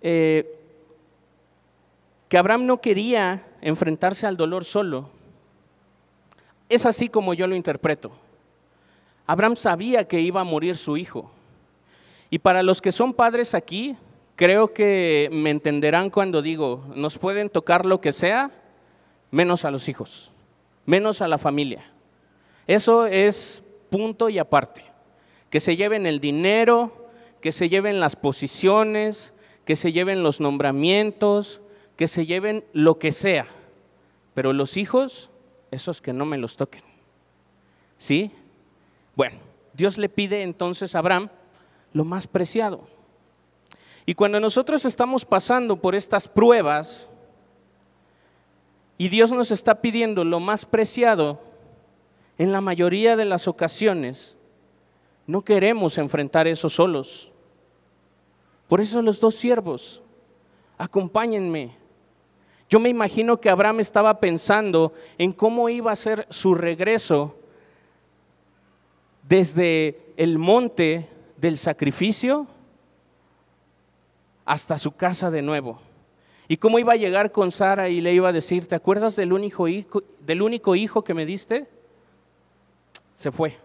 eh, 0.00 0.58
que 2.28 2.38
Abraham 2.38 2.66
no 2.66 2.80
quería 2.80 3.46
enfrentarse 3.60 4.26
al 4.26 4.36
dolor 4.36 4.64
solo. 4.64 5.10
Es 6.68 6.86
así 6.86 7.08
como 7.08 7.34
yo 7.34 7.46
lo 7.46 7.54
interpreto. 7.54 8.12
Abraham 9.26 9.56
sabía 9.56 10.08
que 10.08 10.20
iba 10.20 10.40
a 10.40 10.44
morir 10.44 10.76
su 10.76 10.96
hijo. 10.96 11.30
Y 12.30 12.38
para 12.38 12.62
los 12.62 12.80
que 12.80 12.92
son 12.92 13.12
padres 13.12 13.54
aquí, 13.54 13.96
creo 14.36 14.72
que 14.72 15.28
me 15.32 15.50
entenderán 15.50 16.10
cuando 16.10 16.42
digo, 16.42 16.84
nos 16.94 17.18
pueden 17.18 17.50
tocar 17.50 17.86
lo 17.86 18.00
que 18.00 18.12
sea, 18.12 18.50
menos 19.30 19.64
a 19.64 19.70
los 19.70 19.88
hijos, 19.88 20.32
menos 20.86 21.20
a 21.20 21.28
la 21.28 21.38
familia. 21.38 21.90
Eso 22.66 23.06
es 23.06 23.64
punto 23.90 24.28
y 24.28 24.38
aparte. 24.38 24.84
Que 25.50 25.60
se 25.60 25.76
lleven 25.76 26.06
el 26.06 26.20
dinero, 26.20 27.10
que 27.40 27.52
se 27.52 27.68
lleven 27.68 28.00
las 28.00 28.16
posiciones, 28.16 29.34
que 29.64 29.76
se 29.76 29.92
lleven 29.92 30.22
los 30.22 30.40
nombramientos, 30.40 31.60
que 31.96 32.08
se 32.08 32.26
lleven 32.26 32.64
lo 32.72 32.98
que 32.98 33.12
sea. 33.12 33.46
Pero 34.34 34.52
los 34.52 34.76
hijos, 34.76 35.30
esos 35.70 36.00
que 36.00 36.12
no 36.12 36.24
me 36.24 36.38
los 36.38 36.56
toquen. 36.56 36.82
¿Sí? 37.98 38.30
Bueno, 39.14 39.38
Dios 39.74 39.98
le 39.98 40.08
pide 40.08 40.42
entonces 40.42 40.94
a 40.94 41.00
Abraham 41.00 41.28
lo 41.92 42.04
más 42.04 42.26
preciado. 42.26 42.86
Y 44.04 44.14
cuando 44.14 44.40
nosotros 44.40 44.84
estamos 44.84 45.24
pasando 45.24 45.76
por 45.76 45.94
estas 45.94 46.28
pruebas 46.28 47.08
y 48.98 49.08
Dios 49.08 49.30
nos 49.30 49.50
está 49.50 49.80
pidiendo 49.80 50.24
lo 50.24 50.40
más 50.40 50.66
preciado, 50.66 51.40
en 52.38 52.52
la 52.52 52.60
mayoría 52.60 53.14
de 53.16 53.24
las 53.24 53.46
ocasiones 53.46 54.36
no 55.26 55.42
queremos 55.42 55.98
enfrentar 55.98 56.48
eso 56.48 56.68
solos. 56.68 57.30
Por 58.66 58.80
eso 58.80 59.02
los 59.02 59.20
dos 59.20 59.34
siervos, 59.36 60.02
acompáñenme. 60.78 61.76
Yo 62.68 62.80
me 62.80 62.88
imagino 62.88 63.40
que 63.40 63.50
Abraham 63.50 63.80
estaba 63.80 64.18
pensando 64.18 64.94
en 65.18 65.32
cómo 65.32 65.68
iba 65.68 65.92
a 65.92 65.96
ser 65.96 66.26
su 66.30 66.54
regreso 66.54 67.36
desde 69.28 70.14
el 70.16 70.38
monte 70.38 71.08
del 71.36 71.58
sacrificio 71.58 72.46
hasta 74.44 74.78
su 74.78 74.92
casa 74.92 75.30
de 75.30 75.42
nuevo. 75.42 75.80
Y 76.48 76.56
cómo 76.56 76.78
iba 76.78 76.92
a 76.92 76.96
llegar 76.96 77.32
con 77.32 77.52
Sara 77.52 77.88
y 77.88 78.00
le 78.00 78.12
iba 78.12 78.28
a 78.28 78.32
decir, 78.32 78.66
¿te 78.66 78.74
acuerdas 78.74 79.16
del 79.16 79.32
único 79.32 79.68
hijo, 79.68 80.02
del 80.20 80.42
único 80.42 80.74
hijo 80.74 81.02
que 81.02 81.14
me 81.14 81.24
diste? 81.24 81.68
se 83.22 83.30
fue. 83.30 83.56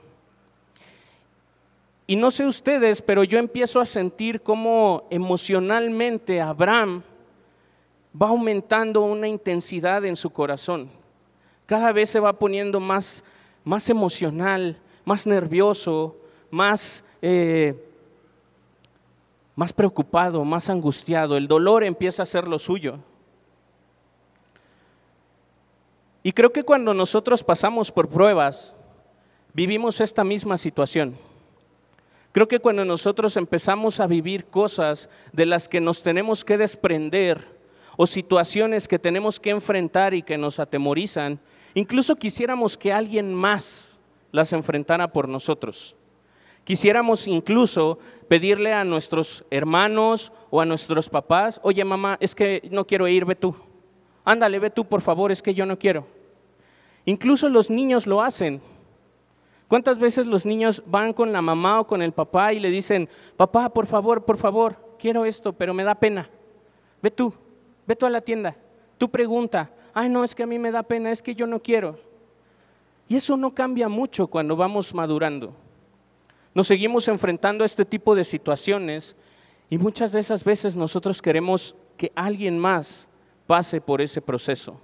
Y 2.06 2.16
no 2.16 2.30
sé 2.30 2.46
ustedes, 2.46 3.02
pero 3.02 3.24
yo 3.24 3.40
empiezo 3.40 3.80
a 3.80 3.88
sentir 3.88 4.42
cómo 4.42 5.08
emocionalmente 5.10 6.40
Abraham 6.40 7.02
va 8.20 8.28
aumentando 8.30 9.02
una 9.02 9.28
intensidad 9.28 10.06
en 10.06 10.16
su 10.16 10.30
corazón. 10.30 10.90
Cada 11.66 11.92
vez 11.92 12.12
se 12.12 12.20
va 12.20 12.34
poniendo 12.34 12.80
más, 12.80 13.24
más 13.64 13.90
emocional, 13.90 14.78
más 15.04 15.26
nervioso, 15.26 16.16
más, 16.52 17.04
eh, 17.24 17.87
más 19.58 19.74
preocupado, 19.74 20.46
más 20.46 20.70
angustiado. 20.70 21.36
El 21.36 21.50
dolor 21.50 21.84
empieza 21.84 22.24
a 22.24 22.26
ser 22.26 22.48
lo 22.48 22.60
suyo. 22.60 23.00
Y 26.24 26.32
creo 26.32 26.54
que 26.54 26.64
cuando 26.64 26.94
nosotros 26.94 27.44
pasamos 27.44 27.92
por 27.92 28.08
pruebas, 28.08 28.74
vivimos 29.54 30.00
esta 30.00 30.24
misma 30.24 30.58
situación. 30.58 31.18
Creo 32.32 32.48
que 32.48 32.60
cuando 32.60 32.86
nosotros 32.86 33.36
empezamos 33.36 34.00
a 34.00 34.08
vivir 34.08 34.46
cosas 34.46 35.10
de 35.34 35.46
las 35.46 35.68
que 35.68 35.82
nos 35.82 36.02
tenemos 36.02 36.46
que 36.46 36.58
desprender 36.58 37.58
o 37.98 38.08
situaciones 38.08 38.88
que 38.88 38.98
tenemos 38.98 39.42
que 39.42 39.50
enfrentar 39.50 40.14
y 40.14 40.22
que 40.22 40.38
nos 40.38 40.62
atemorizan, 40.62 41.42
Incluso 41.78 42.16
quisiéramos 42.16 42.76
que 42.76 42.92
alguien 42.92 43.32
más 43.32 44.00
las 44.32 44.52
enfrentara 44.52 45.14
por 45.14 45.30
nosotros. 45.30 45.96
Quisiéramos 46.68 47.30
incluso 47.30 47.98
pedirle 48.28 48.74
a 48.74 48.84
nuestros 48.84 49.46
hermanos 49.50 50.34
o 50.50 50.60
a 50.60 50.66
nuestros 50.66 51.08
papás, 51.08 51.62
oye 51.64 51.86
mamá, 51.86 52.18
es 52.20 52.36
que 52.36 52.68
no 52.70 52.86
quiero 52.86 53.08
ir, 53.08 53.24
ve 53.24 53.36
tú. 53.36 53.56
Ándale, 54.26 54.60
ve 54.60 54.70
tú, 54.70 54.84
por 54.84 55.00
favor, 55.00 55.32
es 55.32 55.42
que 55.42 55.54
yo 55.54 55.66
no 55.66 55.80
quiero. 55.80 56.06
Incluso 57.06 57.48
los 57.48 57.70
niños 57.70 58.06
lo 58.06 58.22
hacen. 58.22 58.60
¿Cuántas 59.70 59.98
veces 59.98 60.28
los 60.28 60.46
niños 60.46 60.84
van 60.86 61.14
con 61.14 61.32
la 61.32 61.42
mamá 61.42 61.80
o 61.80 61.88
con 61.88 62.02
el 62.02 62.12
papá 62.12 62.52
y 62.52 62.60
le 62.60 62.70
dicen, 62.70 63.08
papá, 63.38 63.70
por 63.70 63.88
favor, 63.88 64.26
por 64.26 64.38
favor, 64.38 64.76
quiero 65.00 65.24
esto, 65.24 65.54
pero 65.54 65.74
me 65.74 65.86
da 65.86 65.96
pena? 65.96 66.30
Ve 67.02 67.12
tú, 67.12 67.34
ve 67.86 67.96
tú 67.96 68.06
a 68.06 68.10
la 68.10 68.20
tienda, 68.20 68.58
tú 68.98 69.10
pregunta, 69.10 69.72
ay 69.94 70.10
no, 70.10 70.22
es 70.22 70.36
que 70.36 70.44
a 70.44 70.48
mí 70.48 70.60
me 70.60 70.72
da 70.72 70.84
pena, 70.84 71.12
es 71.12 71.22
que 71.22 71.34
yo 71.34 71.48
no 71.48 71.62
quiero. 71.62 71.98
Y 73.08 73.16
eso 73.16 73.38
no 73.38 73.56
cambia 73.56 73.88
mucho 73.88 74.28
cuando 74.28 74.58
vamos 74.58 74.94
madurando. 74.94 75.54
Nos 76.58 76.66
seguimos 76.66 77.08
enfrentando 77.08 77.64
a 77.64 77.68
este 77.68 77.86
tipo 77.86 78.16
de 78.16 78.24
situaciones 78.24 79.16
y 79.70 79.78
muchas 79.78 80.12
de 80.12 80.20
esas 80.20 80.44
veces 80.44 80.76
nosotros 80.76 81.22
queremos 81.22 81.76
que 81.98 82.12
alguien 82.16 82.58
más 82.58 83.08
pase 83.46 83.80
por 83.80 84.02
ese 84.02 84.24
proceso. 84.24 84.82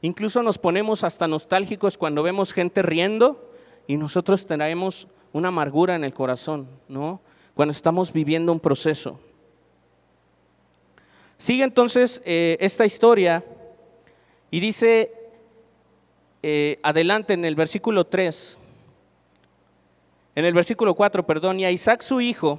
Incluso 0.00 0.42
nos 0.42 0.56
ponemos 0.56 1.04
hasta 1.04 1.28
nostálgicos 1.28 1.98
cuando 1.98 2.22
vemos 2.22 2.54
gente 2.54 2.80
riendo 2.80 3.52
y 3.86 3.98
nosotros 3.98 4.46
tenemos 4.46 5.06
una 5.34 5.48
amargura 5.48 5.94
en 5.94 6.04
el 6.04 6.14
corazón, 6.14 6.70
¿no? 6.88 7.20
Cuando 7.52 7.72
estamos 7.72 8.10
viviendo 8.10 8.50
un 8.50 8.60
proceso. 8.60 9.20
Sigue 11.36 11.64
entonces 11.64 12.22
eh, 12.24 12.56
esta 12.60 12.86
historia 12.86 13.44
y 14.50 14.58
dice 14.58 15.12
eh, 16.42 16.78
adelante 16.82 17.34
en 17.34 17.44
el 17.44 17.56
versículo 17.56 18.06
3, 18.06 18.58
en 20.34 20.44
el 20.44 20.54
versículo 20.54 20.94
4, 20.94 21.26
perdón, 21.26 21.60
y 21.60 21.64
a 21.64 21.70
Isaac 21.70 22.02
su 22.02 22.20
hijo, 22.20 22.58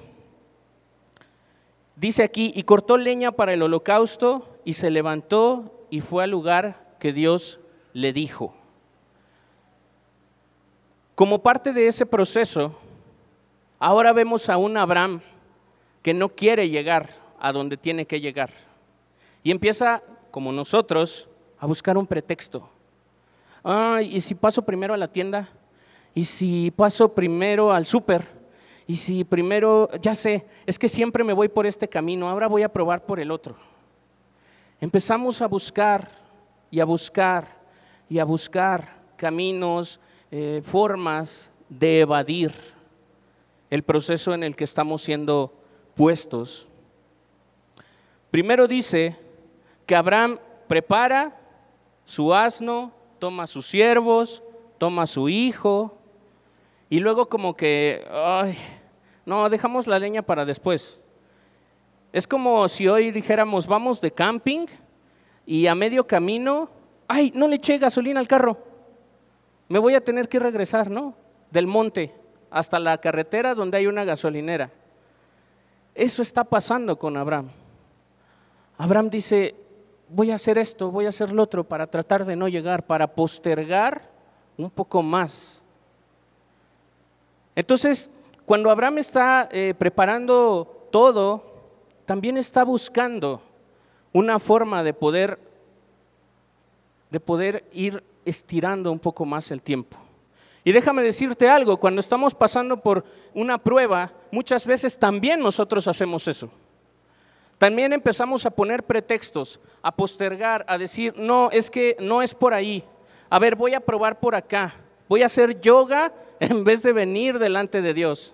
dice 1.96 2.24
aquí, 2.24 2.52
y 2.56 2.64
cortó 2.64 2.98
leña 2.98 3.32
para 3.32 3.54
el 3.54 3.62
holocausto 3.62 4.60
y 4.64 4.74
se 4.74 4.90
levantó 4.90 5.86
y 5.90 6.02
fue 6.02 6.24
al 6.24 6.32
lugar 6.32 6.96
que 7.00 7.14
Dios 7.14 7.60
le 7.94 8.14
dijo. 8.14 8.54
Como 11.16 11.42
parte 11.42 11.72
de 11.72 11.88
ese 11.88 12.06
proceso, 12.06 12.78
ahora 13.80 14.12
vemos 14.14 14.50
a 14.50 14.58
un 14.58 14.78
Abraham 14.78 15.22
que 16.02 16.14
no 16.14 16.30
quiere 16.30 16.70
llegar 16.70 17.10
a 17.40 17.52
donde 17.52 17.78
tiene 17.78 18.06
que 18.06 18.20
llegar. 18.20 18.52
Y 19.44 19.52
empieza, 19.52 20.02
como 20.32 20.52
nosotros, 20.52 21.30
a 21.60 21.66
buscar 21.66 21.98
un 21.98 22.08
pretexto. 22.08 22.70
¿y 24.02 24.22
si 24.22 24.36
paso 24.36 24.62
primero 24.62 24.94
a 24.94 24.98
la 24.98 25.08
tienda? 25.08 25.50
¿Y 26.16 26.24
si 26.26 26.72
paso 26.72 27.14
primero 27.14 27.74
al 27.74 27.86
súper? 27.86 28.26
¿Y 28.88 28.96
si 28.96 29.26
primero, 29.26 29.90
ya 30.00 30.16
sé, 30.16 30.46
es 30.66 30.80
que 30.80 30.88
siempre 30.88 31.24
me 31.24 31.34
voy 31.34 31.50
por 31.50 31.66
este 31.66 31.90
camino, 31.90 32.30
ahora 32.30 32.48
voy 32.48 32.64
a 32.64 32.72
probar 32.72 33.06
por 33.06 33.20
el 33.20 33.32
otro? 33.32 33.56
Empezamos 34.80 35.42
a 35.42 35.48
buscar 35.48 36.10
y 36.72 36.80
a 36.80 36.86
buscar 36.86 37.48
y 38.10 38.20
a 38.20 38.26
buscar 38.26 38.96
caminos, 39.18 40.00
eh, 40.32 40.62
formas 40.64 41.52
de 41.68 42.02
evadir 42.02 42.54
el 43.70 43.84
proceso 43.84 44.34
en 44.34 44.44
el 44.44 44.56
que 44.56 44.64
estamos 44.64 45.02
siendo 45.02 45.54
puestos. 45.96 46.68
Primero 48.32 48.68
dice 48.68 49.18
que 49.86 49.96
Abraham 49.96 50.40
prepara 50.68 51.38
su 52.06 52.34
asno, 52.34 52.92
toma 53.20 53.48
sus 53.48 53.68
siervos, 53.68 54.44
toma 54.78 55.08
su 55.08 55.30
hijo, 55.30 55.98
y 56.90 57.00
luego 57.00 57.28
como 57.30 57.56
que, 57.56 58.06
ay, 58.12 58.58
no, 59.26 59.50
dejamos 59.50 59.88
la 59.88 60.00
leña 60.00 60.22
para 60.22 60.46
después. 60.46 61.02
Es 62.14 62.28
como 62.28 62.68
si 62.68 62.88
hoy 62.88 63.12
dijéramos, 63.12 63.68
vamos 63.68 64.00
de 64.02 64.12
camping 64.12 64.68
y 65.46 65.68
a 65.68 65.76
medio 65.76 66.08
camino, 66.08 66.70
ay, 67.08 67.32
no 67.36 67.48
le 67.48 67.56
eché 67.56 67.78
gasolina 67.78 68.20
al 68.20 68.28
carro, 68.28 68.58
me 69.68 69.80
voy 69.80 69.96
a 69.96 70.04
tener 70.04 70.30
que 70.30 70.40
regresar, 70.40 70.90
¿no? 70.90 71.16
Del 71.52 71.68
monte 71.68 72.14
hasta 72.52 72.80
la 72.80 72.98
carretera 73.00 73.56
donde 73.56 73.78
hay 73.78 73.88
una 73.88 74.06
gasolinera. 74.06 74.72
Eso 75.94 76.22
está 76.22 76.44
pasando 76.44 76.98
con 76.98 77.18
Abraham. 77.18 77.50
Abraham 78.78 79.10
dice, 79.10 79.56
voy 80.08 80.32
a 80.32 80.36
hacer 80.36 80.58
esto, 80.58 80.92
voy 80.92 81.06
a 81.06 81.10
hacer 81.10 81.32
lo 81.32 81.44
otro 81.44 81.64
para 81.64 81.88
tratar 81.88 82.26
de 82.26 82.36
no 82.36 82.48
llegar, 82.48 82.86
para 82.86 83.08
postergar 83.08 84.10
un 84.58 84.70
poco 84.70 85.02
más. 85.02 85.64
Entonces, 87.56 88.10
cuando 88.46 88.70
Abraham 88.70 89.00
está 89.00 89.50
eh, 89.52 89.74
preparando 89.78 90.88
todo, 90.92 91.44
también 92.06 92.38
está 92.38 92.64
buscando 92.64 93.42
una 94.14 94.40
forma 94.40 94.84
de 94.84 94.94
poder, 94.94 95.40
de 97.10 97.20
poder 97.20 97.66
ir 97.72 98.04
estirando 98.24 98.92
un 98.92 99.00
poco 99.00 99.26
más 99.26 99.52
el 99.52 99.62
tiempo. 99.62 99.98
Y 100.64 100.72
déjame 100.72 101.04
decirte 101.04 101.48
algo, 101.48 101.78
cuando 101.78 102.02
estamos 102.02 102.34
pasando 102.34 102.82
por 102.82 103.06
una 103.34 103.58
prueba, 103.58 104.12
muchas 104.32 104.66
veces 104.66 104.98
también 104.98 105.40
nosotros 105.40 105.88
hacemos 105.88 106.28
eso. 106.28 106.50
También 107.58 107.94
empezamos 107.94 108.46
a 108.46 108.52
poner 108.52 108.84
pretextos, 108.84 109.60
a 109.82 109.96
postergar, 109.96 110.66
a 110.68 110.78
decir, 110.78 111.14
no, 111.18 111.50
es 111.52 111.70
que 111.70 111.96
no 112.00 112.22
es 112.22 112.34
por 112.34 112.54
ahí. 112.54 112.84
A 113.30 113.40
ver, 113.40 113.56
voy 113.56 113.74
a 113.74 113.80
probar 113.80 114.20
por 114.20 114.36
acá. 114.36 114.76
Voy 115.08 115.24
a 115.24 115.28
hacer 115.28 115.62
yoga 115.62 116.14
en 116.40 116.64
vez 116.64 116.84
de 116.84 116.94
venir 116.94 117.40
delante 117.40 117.82
de 117.82 117.94
Dios. 117.94 118.34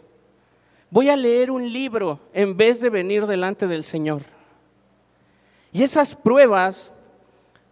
Voy 0.89 1.09
a 1.09 1.15
leer 1.15 1.51
un 1.51 1.71
libro 1.71 2.19
en 2.33 2.55
vez 2.57 2.81
de 2.81 2.89
venir 2.89 3.25
delante 3.25 3.67
del 3.67 3.83
Señor. 3.83 4.23
Y 5.71 5.83
esas 5.83 6.15
pruebas 6.15 6.93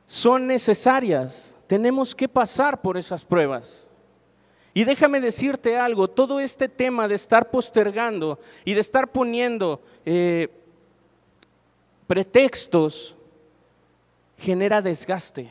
son 0.06 0.48
necesarias. 0.48 1.56
Tenemos 1.68 2.16
que 2.16 2.30
pasar 2.30 2.82
por 2.82 2.98
esas 2.98 3.26
pruebas. 3.26 3.88
Y 4.74 4.84
déjame 4.86 5.20
decirte 5.20 5.78
algo, 5.78 6.08
todo 6.08 6.40
este 6.40 6.70
tema 6.70 7.08
de 7.08 7.16
estar 7.16 7.50
postergando 7.52 8.40
y 8.64 8.74
de 8.74 8.82
estar 8.82 9.12
poniendo 9.12 9.82
eh, 10.06 10.48
pretextos 12.08 13.16
genera 14.38 14.82
desgaste 14.82 15.50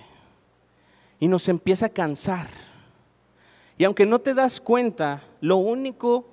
y 1.20 1.28
nos 1.28 1.48
empieza 1.48 1.86
a 1.86 1.90
cansar. 1.90 2.48
Y 3.78 3.84
aunque 3.84 4.06
no 4.06 4.18
te 4.18 4.34
das 4.34 4.60
cuenta, 4.60 5.22
lo 5.40 5.56
único 5.56 6.26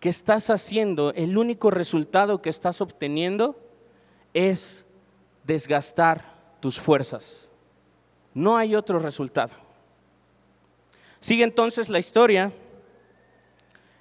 que 0.00 0.08
estás 0.08 0.50
haciendo, 0.50 1.12
el 1.14 1.38
único 1.38 1.70
resultado 1.70 2.42
que 2.42 2.50
estás 2.50 2.80
obteniendo 2.80 3.56
es 4.34 4.84
desgastar 5.44 6.34
tus 6.58 6.80
fuerzas. 6.80 7.48
No 8.34 8.56
hay 8.56 8.74
otro 8.74 8.98
resultado. 8.98 9.54
Sigue 11.20 11.44
entonces 11.44 11.88
la 11.88 12.00
historia. 12.00 12.52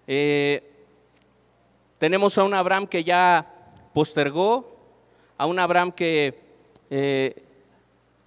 Eh, 0.07 0.67
tenemos 1.99 2.35
a 2.39 2.43
un 2.43 2.55
Abraham 2.55 2.87
que 2.87 3.03
ya 3.03 3.69
postergó, 3.93 4.75
a 5.37 5.45
un 5.45 5.59
Abraham 5.59 5.91
que 5.91 6.39
eh, 6.89 7.43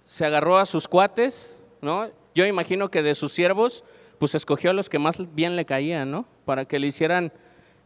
se 0.05 0.25
agarró 0.25 0.57
a 0.57 0.65
sus 0.65 0.87
cuates, 0.87 1.59
¿no? 1.81 2.09
Yo 2.33 2.45
imagino 2.45 2.89
que 2.89 3.03
de 3.03 3.15
sus 3.15 3.33
siervos, 3.33 3.83
pues 4.19 4.35
escogió 4.35 4.71
a 4.71 4.73
los 4.73 4.89
que 4.89 4.99
más 4.99 5.33
bien 5.33 5.55
le 5.55 5.65
caían, 5.65 6.11
¿no? 6.11 6.25
Para 6.45 6.65
que 6.65 6.79
le 6.79 6.87
hicieran 6.87 7.31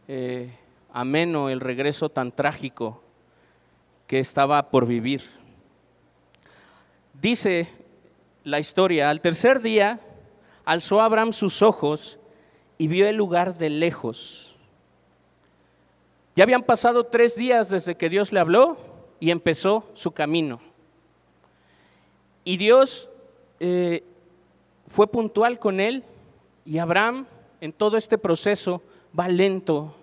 eh, 0.08 0.52
ameno 0.92 1.48
el 1.50 1.60
regreso 1.60 2.08
tan 2.08 2.32
trágico 2.32 3.02
que 4.06 4.18
estaba 4.18 4.70
por 4.70 4.86
vivir. 4.86 5.22
Dice 7.20 7.68
la 8.44 8.58
historia, 8.58 9.10
al 9.10 9.20
tercer 9.20 9.60
día 9.60 10.00
alzó 10.64 11.00
Abraham 11.00 11.32
sus 11.32 11.62
ojos 11.62 12.18
y 12.78 12.88
vio 12.88 13.06
el 13.06 13.16
lugar 13.16 13.58
de 13.58 13.70
lejos. 13.70 14.56
Ya 16.34 16.44
habían 16.44 16.62
pasado 16.62 17.04
tres 17.04 17.36
días 17.36 17.68
desde 17.68 17.96
que 17.96 18.08
Dios 18.08 18.32
le 18.32 18.40
habló 18.40 18.78
y 19.20 19.30
empezó 19.30 19.90
su 19.94 20.12
camino. 20.12 20.60
Y 22.44 22.56
Dios 22.56 23.10
eh, 23.58 24.02
fue 24.86 25.06
puntual 25.06 25.58
con 25.58 25.80
él 25.80 26.04
Y 26.64 26.78
Abraham 26.78 27.26
en 27.60 27.72
todo 27.72 27.96
este 27.96 28.18
proceso 28.18 28.82
va 29.18 29.28
lento, 29.28 29.94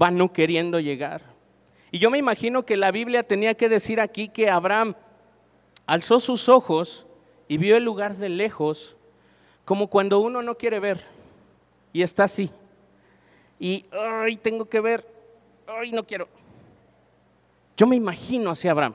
va 0.00 0.10
no 0.10 0.32
queriendo 0.32 0.80
llegar. 0.80 1.22
Y 1.90 1.98
yo 1.98 2.10
me 2.10 2.18
imagino 2.18 2.64
que 2.64 2.76
la 2.76 2.90
Biblia 2.90 3.22
tenía 3.22 3.54
que 3.54 3.68
decir 3.68 4.00
aquí 4.00 4.28
que 4.28 4.48
Abraham 4.48 4.94
alzó 5.86 6.20
sus 6.20 6.48
ojos 6.48 7.06
y 7.48 7.58
vio 7.58 7.76
el 7.76 7.84
lugar 7.84 8.16
de 8.16 8.28
lejos, 8.28 8.96
como 9.64 9.88
cuando 9.88 10.20
uno 10.20 10.42
no 10.42 10.56
quiere 10.56 10.78
ver 10.78 11.04
y 11.92 12.02
está 12.02 12.24
así. 12.24 12.50
Y, 13.58 13.84
ay, 13.92 14.36
tengo 14.36 14.66
que 14.66 14.80
ver, 14.80 15.06
ay, 15.66 15.92
no 15.92 16.06
quiero. 16.06 16.28
Yo 17.76 17.86
me 17.86 17.96
imagino 17.96 18.50
hacia 18.50 18.70
Abraham, 18.70 18.94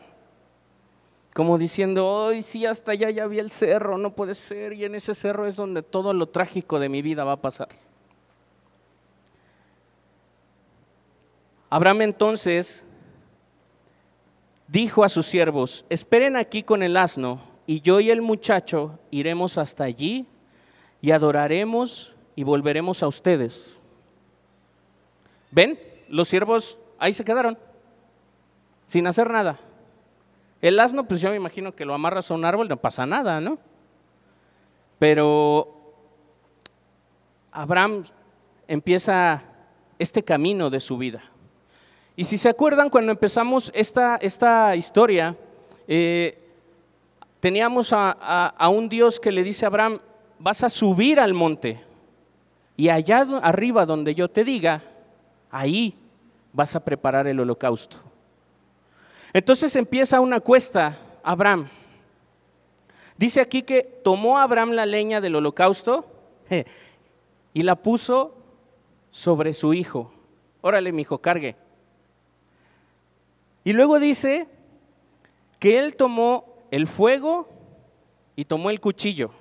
como 1.36 1.58
diciendo, 1.58 2.30
ay, 2.30 2.44
sí, 2.44 2.66
hasta 2.66 2.94
allá 2.94 3.10
ya 3.10 3.28
vi 3.28 3.40
el 3.40 3.52
cerro, 3.52 3.98
no 3.98 4.16
puede 4.16 4.36
ser, 4.36 4.72
y 4.72 4.86
en 4.86 4.96
ese 4.96 5.14
cerro 5.14 5.46
es 5.46 5.58
donde 5.58 5.84
todo 5.84 6.14
lo 6.14 6.28
trágico 6.28 6.80
de 6.80 6.88
mi 6.88 7.02
vida 7.02 7.26
va 7.26 7.34
a 7.34 7.42
pasar. 7.42 7.68
Abraham 11.70 12.04
entonces 12.04 12.86
dijo 14.70 15.04
a 15.04 15.10
sus 15.10 15.26
siervos, 15.26 15.84
esperen 15.90 16.38
aquí 16.38 16.64
con 16.64 16.82
el 16.82 16.96
asno, 16.96 17.42
y 17.68 17.82
yo 17.82 18.00
y 18.00 18.12
el 18.12 18.22
muchacho 18.22 18.98
iremos 19.12 19.58
hasta 19.58 19.84
allí 19.84 20.26
y 21.02 21.12
adoraremos 21.12 22.16
y 22.38 22.46
volveremos 22.46 23.04
a 23.04 23.10
ustedes. 23.10 23.82
¿Ven? 25.52 25.78
Los 26.08 26.30
siervos 26.30 26.80
ahí 26.98 27.12
se 27.12 27.26
quedaron, 27.26 27.58
sin 28.88 29.06
hacer 29.06 29.30
nada. 29.30 29.60
El 30.66 30.80
asno, 30.80 31.08
pues 31.08 31.22
yo 31.22 31.30
me 31.30 31.36
imagino 31.36 31.76
que 31.76 31.86
lo 31.86 31.94
amarras 31.94 32.32
a 32.32 32.34
un 32.34 32.44
árbol, 32.44 32.68
no 32.68 32.78
pasa 32.78 33.06
nada, 33.06 33.40
¿no? 33.40 33.60
Pero 34.98 35.94
Abraham 37.52 38.04
empieza 38.68 39.44
este 40.00 40.24
camino 40.24 40.72
de 40.72 40.80
su 40.80 40.98
vida. 40.98 41.22
Y 42.16 42.24
si 42.24 42.40
se 42.40 42.50
acuerdan, 42.50 42.90
cuando 42.90 43.12
empezamos 43.12 43.72
esta, 43.76 44.16
esta 44.16 44.76
historia, 44.76 45.38
eh, 45.88 46.36
teníamos 47.40 47.94
a, 47.94 48.10
a, 48.48 48.70
un 48.70 48.90
Dios 48.90 49.20
que 49.20 49.32
le 49.32 49.44
dice 49.44 49.66
a 49.66 49.68
Abraham, 49.68 50.00
vas 50.40 50.64
a 50.64 50.70
subir 50.70 51.20
al 51.20 51.36
monte 51.36 51.80
y 52.76 52.90
allá 52.90 53.20
arriba 53.44 53.86
donde 53.86 54.16
yo 54.16 54.30
te 54.30 54.44
diga, 54.44 54.82
ahí 55.52 55.94
vas 56.54 56.76
a 56.76 56.84
preparar 56.84 57.28
el 57.28 57.40
holocausto. 57.40 58.15
Entonces 59.36 59.76
empieza 59.76 60.22
una 60.22 60.40
cuesta, 60.40 60.98
Abraham. 61.22 61.68
Dice 63.18 63.42
aquí 63.42 63.64
que 63.64 63.84
tomó 63.84 64.40
Abraham 64.40 64.72
la 64.72 64.86
leña 64.86 65.20
del 65.20 65.36
holocausto 65.36 66.06
y 67.54 67.64
la 67.64 67.76
puso 67.76 68.38
sobre 69.12 69.54
su 69.54 69.74
hijo. 69.74 70.14
Órale, 70.62 70.94
mi 70.94 71.02
hijo, 71.02 71.18
cargue. 71.18 71.58
Y 73.66 73.74
luego 73.74 74.00
dice 74.00 74.48
que 75.60 75.80
él 75.80 75.98
tomó 75.98 76.56
el 76.72 76.88
fuego 76.88 77.50
y 78.38 78.46
tomó 78.46 78.70
el 78.70 78.80
cuchillo. 78.80 79.32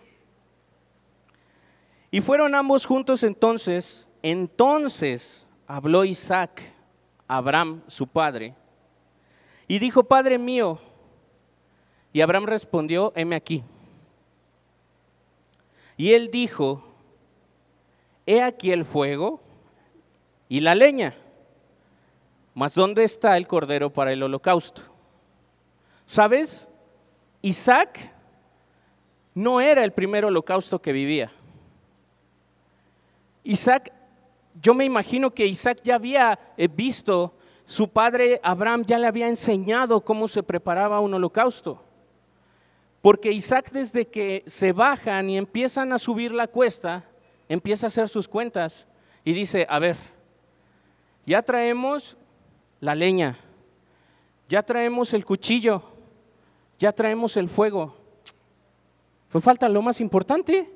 Y 2.11 2.21
fueron 2.21 2.57
ambos 2.57 2.85
juntos 2.85 3.23
entonces. 3.23 4.09
Entonces 4.23 5.47
habló 5.69 6.05
Isaac 6.05 6.63
Abraham, 7.29 7.85
su 7.87 8.09
padre, 8.09 8.57
y 9.69 9.79
dijo, 9.79 10.05
Padre 10.05 10.39
mío. 10.39 10.79
Y 12.13 12.21
Abraham 12.21 12.47
respondió, 12.47 13.13
heme 13.17 13.37
aquí. 13.37 13.65
Y 15.97 16.13
él 16.13 16.31
dijo, 16.31 16.85
he 18.27 18.43
aquí 18.43 18.71
el 18.71 18.85
fuego 18.85 19.41
y 20.49 20.61
la 20.61 20.75
leña 20.75 21.17
mas 22.55 22.75
¿dónde 22.75 23.03
está 23.03 23.37
el 23.37 23.49
cordero 23.49 23.93
para 23.93 24.13
el 24.13 24.23
holocausto? 24.23 24.83
¿Sabes? 26.07 26.69
Isaac 27.43 28.13
no 29.35 29.61
era 29.61 29.83
el 29.83 29.93
primer 29.93 30.25
holocausto 30.25 30.81
que 30.81 30.93
vivía. 30.93 31.33
Isaac, 33.43 33.93
yo 34.63 34.73
me 34.73 34.85
imagino 34.85 35.35
que 35.35 35.47
Isaac 35.47 35.81
ya 35.83 35.97
había 35.97 36.39
eh, 36.57 36.69
visto, 36.69 37.35
su 37.67 37.89
padre 37.89 38.41
Abraham 38.43 38.85
ya 38.85 38.99
le 38.99 39.07
había 39.07 39.29
enseñado 39.29 40.03
cómo 40.03 40.29
se 40.29 40.43
preparaba 40.43 41.01
un 41.01 41.15
holocausto. 41.15 41.83
Porque 43.01 43.33
Isaac 43.33 43.71
desde 43.71 44.07
que 44.07 44.43
se 44.47 44.73
bajan 44.73 45.29
y 45.29 45.37
empiezan 45.37 45.93
a 45.93 45.99
subir 45.99 46.33
la 46.33 46.47
cuesta, 46.47 47.05
empieza 47.49 47.87
a 47.87 47.89
hacer 47.89 48.09
sus 48.09 48.29
cuentas 48.29 48.87
y 49.25 49.33
dice, 49.33 49.67
a 49.69 49.79
ver, 49.79 49.97
ya 51.27 51.43
traemos 51.43 52.17
la 52.81 52.95
leña, 52.95 53.39
ya 54.49 54.63
traemos 54.63 55.13
el 55.15 55.25
cuchillo, 55.25 55.83
ya 56.79 56.93
traemos 56.93 57.37
el 57.37 57.49
fuego. 57.49 57.97
Fue 59.29 59.41
falta 59.41 59.69
lo 59.69 59.83
más 59.83 60.01
importante. 60.01 60.71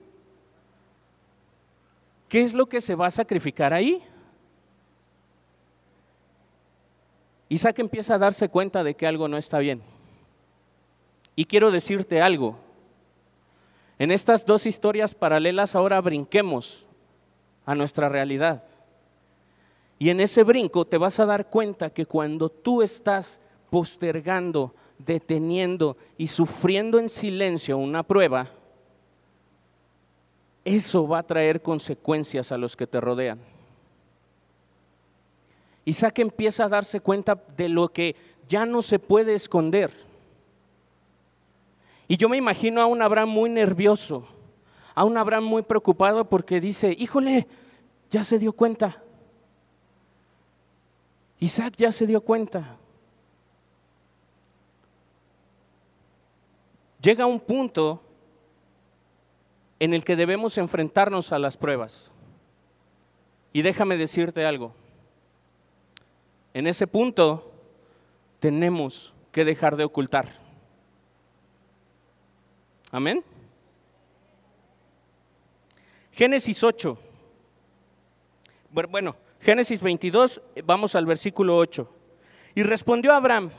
¿Qué 2.28 2.42
es 2.42 2.52
lo 2.52 2.66
que 2.66 2.80
se 2.80 2.94
va 2.94 3.06
a 3.06 3.10
sacrificar 3.10 3.72
ahí? 3.72 4.02
Isaac 7.48 7.78
empieza 7.78 8.14
a 8.14 8.18
darse 8.18 8.48
cuenta 8.48 8.84
de 8.84 8.94
que 8.94 9.06
algo 9.06 9.28
no 9.28 9.36
está 9.36 9.58
bien. 9.58 9.82
Y 11.34 11.46
quiero 11.46 11.70
decirte 11.70 12.20
algo. 12.20 12.58
En 13.98 14.10
estas 14.10 14.44
dos 14.44 14.66
historias 14.66 15.14
paralelas 15.14 15.74
ahora 15.74 16.00
brinquemos 16.00 16.86
a 17.64 17.74
nuestra 17.74 18.08
realidad. 18.08 18.64
Y 19.98 20.10
en 20.10 20.20
ese 20.20 20.42
brinco 20.42 20.84
te 20.84 20.98
vas 20.98 21.18
a 21.18 21.26
dar 21.26 21.48
cuenta 21.50 21.90
que 21.90 22.06
cuando 22.06 22.48
tú 22.48 22.82
estás 22.82 23.40
postergando, 23.70 24.74
deteniendo 24.98 25.96
y 26.16 26.28
sufriendo 26.28 26.98
en 26.98 27.08
silencio 27.08 27.78
una 27.78 28.02
prueba, 28.02 28.50
eso 30.64 31.08
va 31.08 31.20
a 31.20 31.26
traer 31.26 31.62
consecuencias 31.62 32.52
a 32.52 32.58
los 32.58 32.76
que 32.76 32.86
te 32.86 33.00
rodean. 33.00 33.40
Isaac 35.88 36.18
empieza 36.18 36.64
a 36.64 36.68
darse 36.68 37.00
cuenta 37.00 37.42
de 37.56 37.66
lo 37.70 37.88
que 37.88 38.14
ya 38.46 38.66
no 38.66 38.82
se 38.82 38.98
puede 38.98 39.34
esconder. 39.34 39.90
Y 42.06 42.18
yo 42.18 42.28
me 42.28 42.36
imagino 42.36 42.82
a 42.82 42.86
un 42.86 43.00
Abraham 43.00 43.30
muy 43.30 43.48
nervioso, 43.48 44.28
a 44.94 45.04
un 45.04 45.16
Abraham 45.16 45.44
muy 45.44 45.62
preocupado 45.62 46.28
porque 46.28 46.60
dice, 46.60 46.94
híjole, 46.98 47.46
ya 48.10 48.22
se 48.22 48.38
dio 48.38 48.52
cuenta, 48.52 49.02
Isaac 51.40 51.72
ya 51.78 51.90
se 51.90 52.06
dio 52.06 52.20
cuenta. 52.20 52.76
Llega 57.00 57.24
un 57.24 57.40
punto 57.40 58.02
en 59.78 59.94
el 59.94 60.04
que 60.04 60.16
debemos 60.16 60.58
enfrentarnos 60.58 61.32
a 61.32 61.38
las 61.38 61.56
pruebas. 61.56 62.12
Y 63.54 63.62
déjame 63.62 63.96
decirte 63.96 64.44
algo. 64.44 64.74
En 66.58 66.66
ese 66.66 66.88
punto 66.88 67.52
tenemos 68.40 69.14
que 69.30 69.44
dejar 69.44 69.76
de 69.76 69.84
ocultar. 69.84 70.28
Amén. 72.90 73.22
Génesis 76.10 76.64
8. 76.64 76.98
Bueno, 78.90 79.14
Génesis 79.38 79.80
22, 79.80 80.42
vamos 80.64 80.96
al 80.96 81.06
versículo 81.06 81.56
8. 81.56 81.88
Y 82.56 82.64
respondió 82.64 83.12
Abraham, 83.12 83.52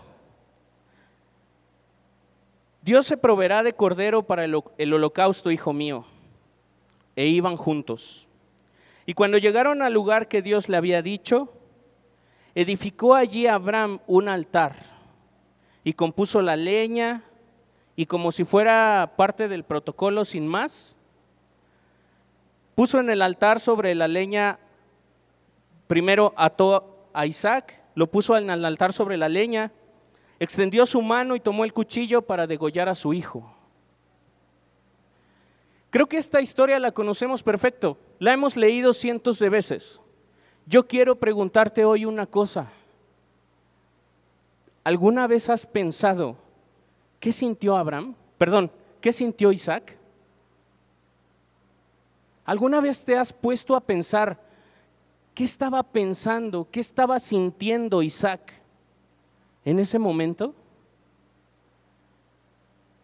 Dios 2.81 3.07
se 3.07 3.15
proveerá 3.15 3.63
de 3.63 3.71
cordero 3.71 4.23
para 4.23 4.43
el, 4.43 4.93
holocausto, 4.93 5.51
hijo 5.51 5.71
mío. 5.71 6.03
E 7.15 7.27
iban 7.27 7.55
juntos. 7.55 8.27
Y 9.05 9.13
cuando 9.13 9.37
llegaron 9.37 9.83
al 9.83 9.93
lugar 9.93 10.27
que 10.27 10.41
Dios 10.41 10.67
le 10.67 10.75
había 10.75 11.01
dicho, 11.01 11.53
edificó 12.61 13.15
allí 13.15 13.47
Abraham 13.47 13.99
un 14.05 14.27
altar 14.27 14.75
y 15.83 15.93
compuso 15.93 16.41
la 16.41 16.55
leña 16.55 17.23
y 17.95 18.05
como 18.05 18.31
si 18.31 18.43
fuera 18.43 19.13
parte 19.15 19.47
del 19.47 19.63
protocolo 19.63 20.25
sin 20.25 20.47
más, 20.47 20.95
puso 22.75 22.99
en 22.99 23.09
el 23.09 23.21
altar 23.21 23.59
sobre 23.59 23.95
la 23.95 24.07
leña 24.07 24.59
Primero 25.89 26.35
ató 26.37 27.09
a 27.13 27.25
Isaac, 27.25 27.81
lo 27.95 28.05
puso 28.11 28.37
en 28.37 28.51
el 28.51 28.63
altar 28.63 28.93
sobre 28.93 29.17
la 29.17 29.27
leña, 29.27 29.71
extendió 30.39 30.85
su 30.85 31.01
mano 31.01 31.35
y 31.35 31.39
tomó 31.39 31.65
el 31.65 31.73
cuchillo 31.73 32.21
para 32.21 32.45
degollar 32.45 32.87
a 32.89 32.93
su 32.93 33.11
hijo. 33.11 33.55
Creo 35.89 36.05
que 36.05 36.17
esta 36.17 36.41
historia 36.41 36.77
la 36.77 36.91
conocemos 36.91 37.41
perfecto, 37.41 37.97
la 38.19 38.33
hemos 38.33 38.55
leído 38.55 38.93
cientos 38.93 39.39
de 39.39 39.49
veces. 39.49 39.99
Yo 40.69 40.87
quiero 40.87 41.15
preguntarte 41.15 41.83
hoy 41.83 42.05
una 42.05 42.27
cosa. 42.27 42.69
¿Alguna 44.83 45.25
vez 45.25 45.49
has 45.49 45.65
pensado 45.65 46.35
qué 47.19 47.31
sintió 47.31 47.75
Abraham? 47.75 48.13
Perdón, 48.37 48.71
¿qué 49.01 49.11
sintió 49.11 49.51
Isaac? 49.51 49.97
¿Alguna 52.45 52.81
vez 52.81 53.03
te 53.03 53.17
has 53.17 53.33
puesto 53.33 53.75
a 53.75 53.81
pensar 53.81 54.39
qué 55.33 55.43
estaba 55.43 55.81
pensando, 55.81 56.67
qué 56.69 56.81
estaba 56.81 57.19
sintiendo 57.19 58.03
Isaac 58.03 58.53
en 59.65 59.79
ese 59.79 59.97
momento? 59.97 60.53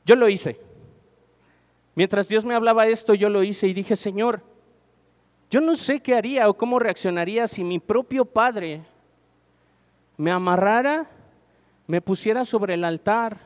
Yo 0.05 0.15
lo 0.15 0.29
hice. 0.29 0.59
Mientras 1.95 2.27
Dios 2.27 2.45
me 2.45 2.53
hablaba 2.53 2.85
esto, 2.85 3.15
yo 3.15 3.29
lo 3.29 3.41
hice 3.41 3.65
y 3.65 3.73
dije, 3.73 3.95
Señor, 3.95 4.43
yo 5.49 5.61
no 5.61 5.75
sé 5.75 5.99
qué 5.99 6.15
haría 6.15 6.49
o 6.49 6.55
cómo 6.55 6.79
reaccionaría 6.79 7.47
si 7.47 7.63
mi 7.63 7.79
propio 7.79 8.25
padre 8.25 8.83
me 10.17 10.31
amarrara, 10.31 11.09
me 11.87 12.01
pusiera 12.01 12.45
sobre 12.45 12.73
el 12.73 12.83
altar 12.83 13.39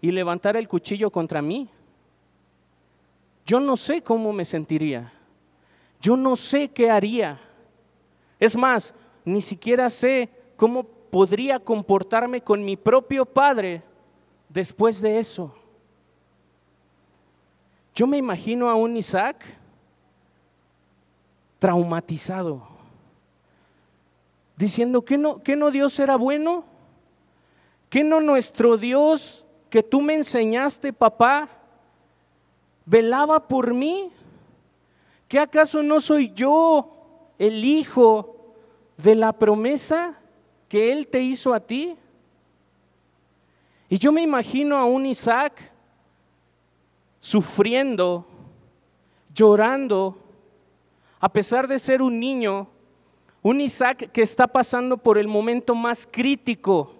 y 0.00 0.12
levantara 0.12 0.58
el 0.58 0.68
cuchillo 0.68 1.10
contra 1.10 1.42
mí. 1.42 1.68
Yo 3.46 3.60
no 3.60 3.76
sé 3.76 4.02
cómo 4.02 4.32
me 4.32 4.44
sentiría. 4.44 5.12
Yo 6.00 6.16
no 6.16 6.36
sé 6.36 6.68
qué 6.68 6.90
haría. 6.90 7.40
Es 8.38 8.56
más, 8.56 8.94
ni 9.24 9.40
siquiera 9.40 9.90
sé 9.90 10.28
cómo 10.56 10.84
podría 10.84 11.58
comportarme 11.58 12.40
con 12.40 12.64
mi 12.64 12.76
propio 12.76 13.24
padre 13.24 13.82
después 14.48 15.00
de 15.00 15.18
eso. 15.18 15.54
Yo 17.94 18.06
me 18.06 18.16
imagino 18.16 18.68
a 18.68 18.74
un 18.74 18.96
Isaac 18.96 19.44
traumatizado, 21.64 22.60
diciendo 24.54 25.02
que 25.02 25.16
no, 25.16 25.42
que 25.42 25.56
no 25.56 25.70
Dios 25.70 25.98
era 25.98 26.16
bueno, 26.16 26.62
que 27.88 28.04
no 28.04 28.20
nuestro 28.20 28.76
Dios 28.76 29.46
que 29.70 29.82
tú 29.82 30.02
me 30.02 30.12
enseñaste, 30.12 30.92
papá, 30.92 31.48
velaba 32.84 33.48
por 33.48 33.72
mí, 33.72 34.12
que 35.26 35.38
acaso 35.38 35.82
no 35.82 36.02
soy 36.02 36.34
yo 36.34 37.32
el 37.38 37.64
hijo 37.64 38.36
de 38.98 39.14
la 39.14 39.32
promesa 39.32 40.20
que 40.68 40.92
Él 40.92 41.08
te 41.08 41.22
hizo 41.22 41.54
a 41.54 41.60
ti. 41.60 41.96
Y 43.88 43.98
yo 43.98 44.12
me 44.12 44.20
imagino 44.20 44.76
a 44.76 44.84
un 44.84 45.06
Isaac 45.06 45.72
sufriendo, 47.20 48.26
llorando, 49.34 50.23
a 51.24 51.32
pesar 51.32 51.66
de 51.66 51.78
ser 51.78 52.02
un 52.02 52.20
niño, 52.20 52.68
un 53.40 53.58
Isaac 53.62 54.10
que 54.12 54.20
está 54.20 54.46
pasando 54.46 54.98
por 54.98 55.16
el 55.16 55.26
momento 55.26 55.74
más 55.74 56.06
crítico 56.06 56.92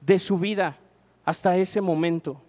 de 0.00 0.20
su 0.20 0.38
vida 0.38 0.78
hasta 1.24 1.56
ese 1.56 1.80
momento. 1.80 2.40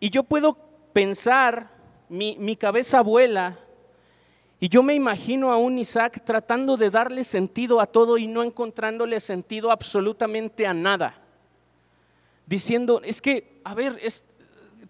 Y 0.00 0.10
yo 0.10 0.24
puedo 0.24 0.58
pensar, 0.92 1.70
mi, 2.08 2.36
mi 2.40 2.56
cabeza 2.56 3.02
vuela, 3.02 3.56
y 4.58 4.68
yo 4.68 4.82
me 4.82 4.96
imagino 4.96 5.52
a 5.52 5.58
un 5.58 5.78
Isaac 5.78 6.24
tratando 6.24 6.76
de 6.76 6.90
darle 6.90 7.22
sentido 7.22 7.80
a 7.80 7.86
todo 7.86 8.18
y 8.18 8.26
no 8.26 8.42
encontrándole 8.42 9.20
sentido 9.20 9.70
absolutamente 9.70 10.66
a 10.66 10.74
nada. 10.74 11.14
Diciendo, 12.46 13.00
es 13.04 13.22
que, 13.22 13.60
a 13.62 13.74
ver, 13.74 13.96
es, 14.02 14.24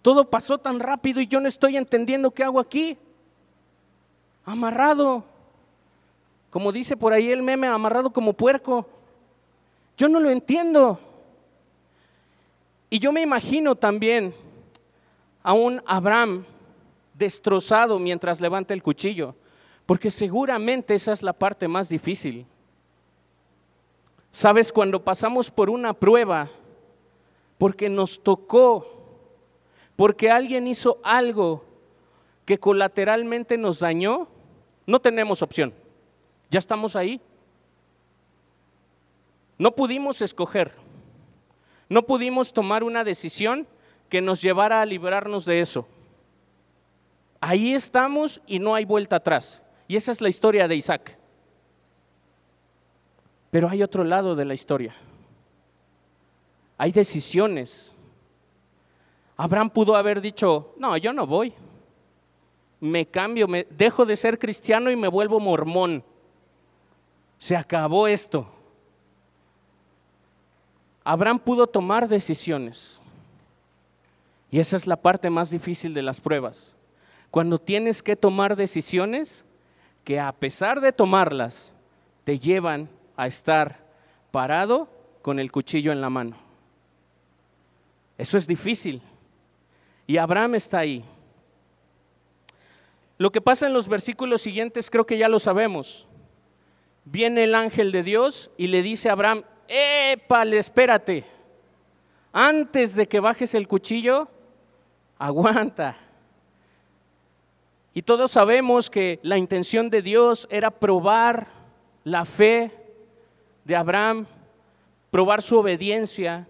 todo 0.00 0.30
pasó 0.30 0.56
tan 0.56 0.80
rápido 0.80 1.20
y 1.20 1.26
yo 1.26 1.42
no 1.42 1.48
estoy 1.48 1.76
entendiendo 1.76 2.30
qué 2.30 2.42
hago 2.42 2.58
aquí. 2.58 2.96
Amarrado. 4.44 5.24
Como 6.50 6.72
dice 6.72 6.96
por 6.96 7.12
ahí 7.12 7.30
el 7.30 7.42
meme, 7.42 7.66
amarrado 7.66 8.12
como 8.12 8.32
puerco. 8.32 8.86
Yo 9.96 10.08
no 10.08 10.20
lo 10.20 10.30
entiendo. 10.30 11.00
Y 12.90 12.98
yo 12.98 13.12
me 13.12 13.22
imagino 13.22 13.74
también 13.74 14.34
a 15.42 15.52
un 15.52 15.82
Abraham 15.86 16.44
destrozado 17.14 17.98
mientras 17.98 18.40
levanta 18.40 18.74
el 18.74 18.82
cuchillo, 18.82 19.34
porque 19.86 20.10
seguramente 20.10 20.94
esa 20.94 21.12
es 21.12 21.22
la 21.22 21.32
parte 21.32 21.68
más 21.68 21.88
difícil. 21.88 22.46
Sabes, 24.30 24.72
cuando 24.72 25.02
pasamos 25.02 25.50
por 25.50 25.70
una 25.70 25.92
prueba, 25.92 26.50
porque 27.58 27.88
nos 27.88 28.22
tocó 28.22 28.94
porque 29.96 30.30
alguien 30.30 30.66
hizo 30.66 30.98
algo 31.02 31.64
que 32.44 32.58
colateralmente 32.58 33.56
nos 33.56 33.78
dañó, 33.78 34.28
no 34.86 35.00
tenemos 35.00 35.42
opción. 35.42 35.72
Ya 36.50 36.58
estamos 36.58 36.96
ahí. 36.96 37.20
No 39.58 39.74
pudimos 39.74 40.20
escoger. 40.22 40.72
No 41.88 42.02
pudimos 42.02 42.52
tomar 42.52 42.82
una 42.82 43.04
decisión 43.04 43.66
que 44.08 44.20
nos 44.20 44.42
llevara 44.42 44.80
a 44.80 44.86
librarnos 44.86 45.44
de 45.44 45.60
eso. 45.60 45.86
Ahí 47.40 47.74
estamos 47.74 48.40
y 48.46 48.58
no 48.58 48.74
hay 48.74 48.84
vuelta 48.84 49.16
atrás. 49.16 49.62
Y 49.86 49.96
esa 49.96 50.12
es 50.12 50.20
la 50.20 50.28
historia 50.28 50.66
de 50.66 50.76
Isaac. 50.76 51.16
Pero 53.50 53.68
hay 53.68 53.82
otro 53.82 54.04
lado 54.04 54.34
de 54.34 54.44
la 54.44 54.54
historia. 54.54 54.94
Hay 56.78 56.90
decisiones 56.90 57.94
Abraham 59.36 59.70
pudo 59.70 59.96
haber 59.96 60.20
dicho, 60.20 60.74
no, 60.78 60.96
yo 60.96 61.12
no 61.12 61.26
voy. 61.26 61.52
Me 62.80 63.06
cambio, 63.06 63.48
me 63.48 63.66
dejo 63.70 64.04
de 64.04 64.16
ser 64.16 64.38
cristiano 64.38 64.90
y 64.90 64.96
me 64.96 65.08
vuelvo 65.08 65.40
mormón. 65.40 66.04
Se 67.38 67.56
acabó 67.56 68.06
esto. 68.06 68.46
Abraham 71.02 71.38
pudo 71.38 71.66
tomar 71.66 72.08
decisiones. 72.08 73.00
Y 74.50 74.60
esa 74.60 74.76
es 74.76 74.86
la 74.86 74.96
parte 74.96 75.30
más 75.30 75.50
difícil 75.50 75.94
de 75.94 76.02
las 76.02 76.20
pruebas. 76.20 76.76
Cuando 77.30 77.58
tienes 77.58 78.02
que 78.02 78.16
tomar 78.16 78.56
decisiones 78.56 79.44
que 80.04 80.20
a 80.20 80.32
pesar 80.32 80.80
de 80.80 80.92
tomarlas, 80.92 81.72
te 82.22 82.38
llevan 82.38 82.88
a 83.16 83.26
estar 83.26 83.84
parado 84.30 84.88
con 85.22 85.38
el 85.38 85.50
cuchillo 85.50 85.90
en 85.90 86.00
la 86.00 86.10
mano. 86.10 86.36
Eso 88.16 88.38
es 88.38 88.46
difícil. 88.46 89.02
Y 90.06 90.18
Abraham 90.18 90.54
está 90.54 90.78
ahí. 90.78 91.04
Lo 93.16 93.30
que 93.30 93.40
pasa 93.40 93.66
en 93.66 93.72
los 93.72 93.88
versículos 93.88 94.42
siguientes 94.42 94.90
creo 94.90 95.06
que 95.06 95.18
ya 95.18 95.28
lo 95.28 95.38
sabemos. 95.38 96.08
Viene 97.04 97.44
el 97.44 97.54
ángel 97.54 97.92
de 97.92 98.02
Dios 98.02 98.50
y 98.56 98.68
le 98.68 98.82
dice 98.82 99.08
a 99.08 99.12
Abraham, 99.12 99.44
épale, 99.68 100.58
espérate. 100.58 101.24
Antes 102.32 102.96
de 102.96 103.06
que 103.06 103.20
bajes 103.20 103.54
el 103.54 103.68
cuchillo, 103.68 104.28
aguanta. 105.18 105.96
Y 107.92 108.02
todos 108.02 108.32
sabemos 108.32 108.90
que 108.90 109.20
la 109.22 109.38
intención 109.38 109.88
de 109.90 110.02
Dios 110.02 110.48
era 110.50 110.72
probar 110.72 111.46
la 112.02 112.24
fe 112.24 112.72
de 113.64 113.76
Abraham, 113.76 114.26
probar 115.12 115.42
su 115.42 115.56
obediencia. 115.56 116.48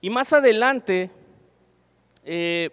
Y 0.00 0.10
más 0.10 0.32
adelante 0.32 1.10
eh, 2.24 2.70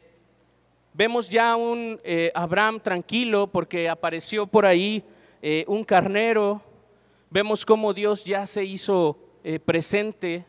vemos 0.93 1.29
ya 1.29 1.56
un 1.56 1.99
eh, 2.03 2.32
Abraham 2.34 2.79
tranquilo 2.79 3.47
porque 3.47 3.89
apareció 3.89 4.47
por 4.47 4.65
ahí 4.65 5.03
eh, 5.41 5.65
un 5.67 5.84
carnero. 5.84 6.62
Vemos 7.29 7.65
cómo 7.65 7.93
Dios 7.93 8.23
ya 8.23 8.45
se 8.45 8.63
hizo 8.63 9.17
presente. 9.65 10.45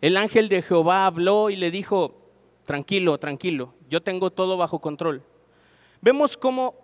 El 0.00 0.16
ángel 0.16 0.48
de 0.48 0.62
Jehová 0.62 1.04
habló 1.04 1.50
y 1.50 1.56
le 1.56 1.70
dijo, 1.70 2.14
tranquilo, 2.64 3.18
tranquilo, 3.18 3.74
yo 3.90 4.00
tengo 4.00 4.30
todo 4.30 4.56
bajo 4.56 4.78
control. 4.78 5.22
Vemos 6.00 6.36
cómo, 6.36 6.74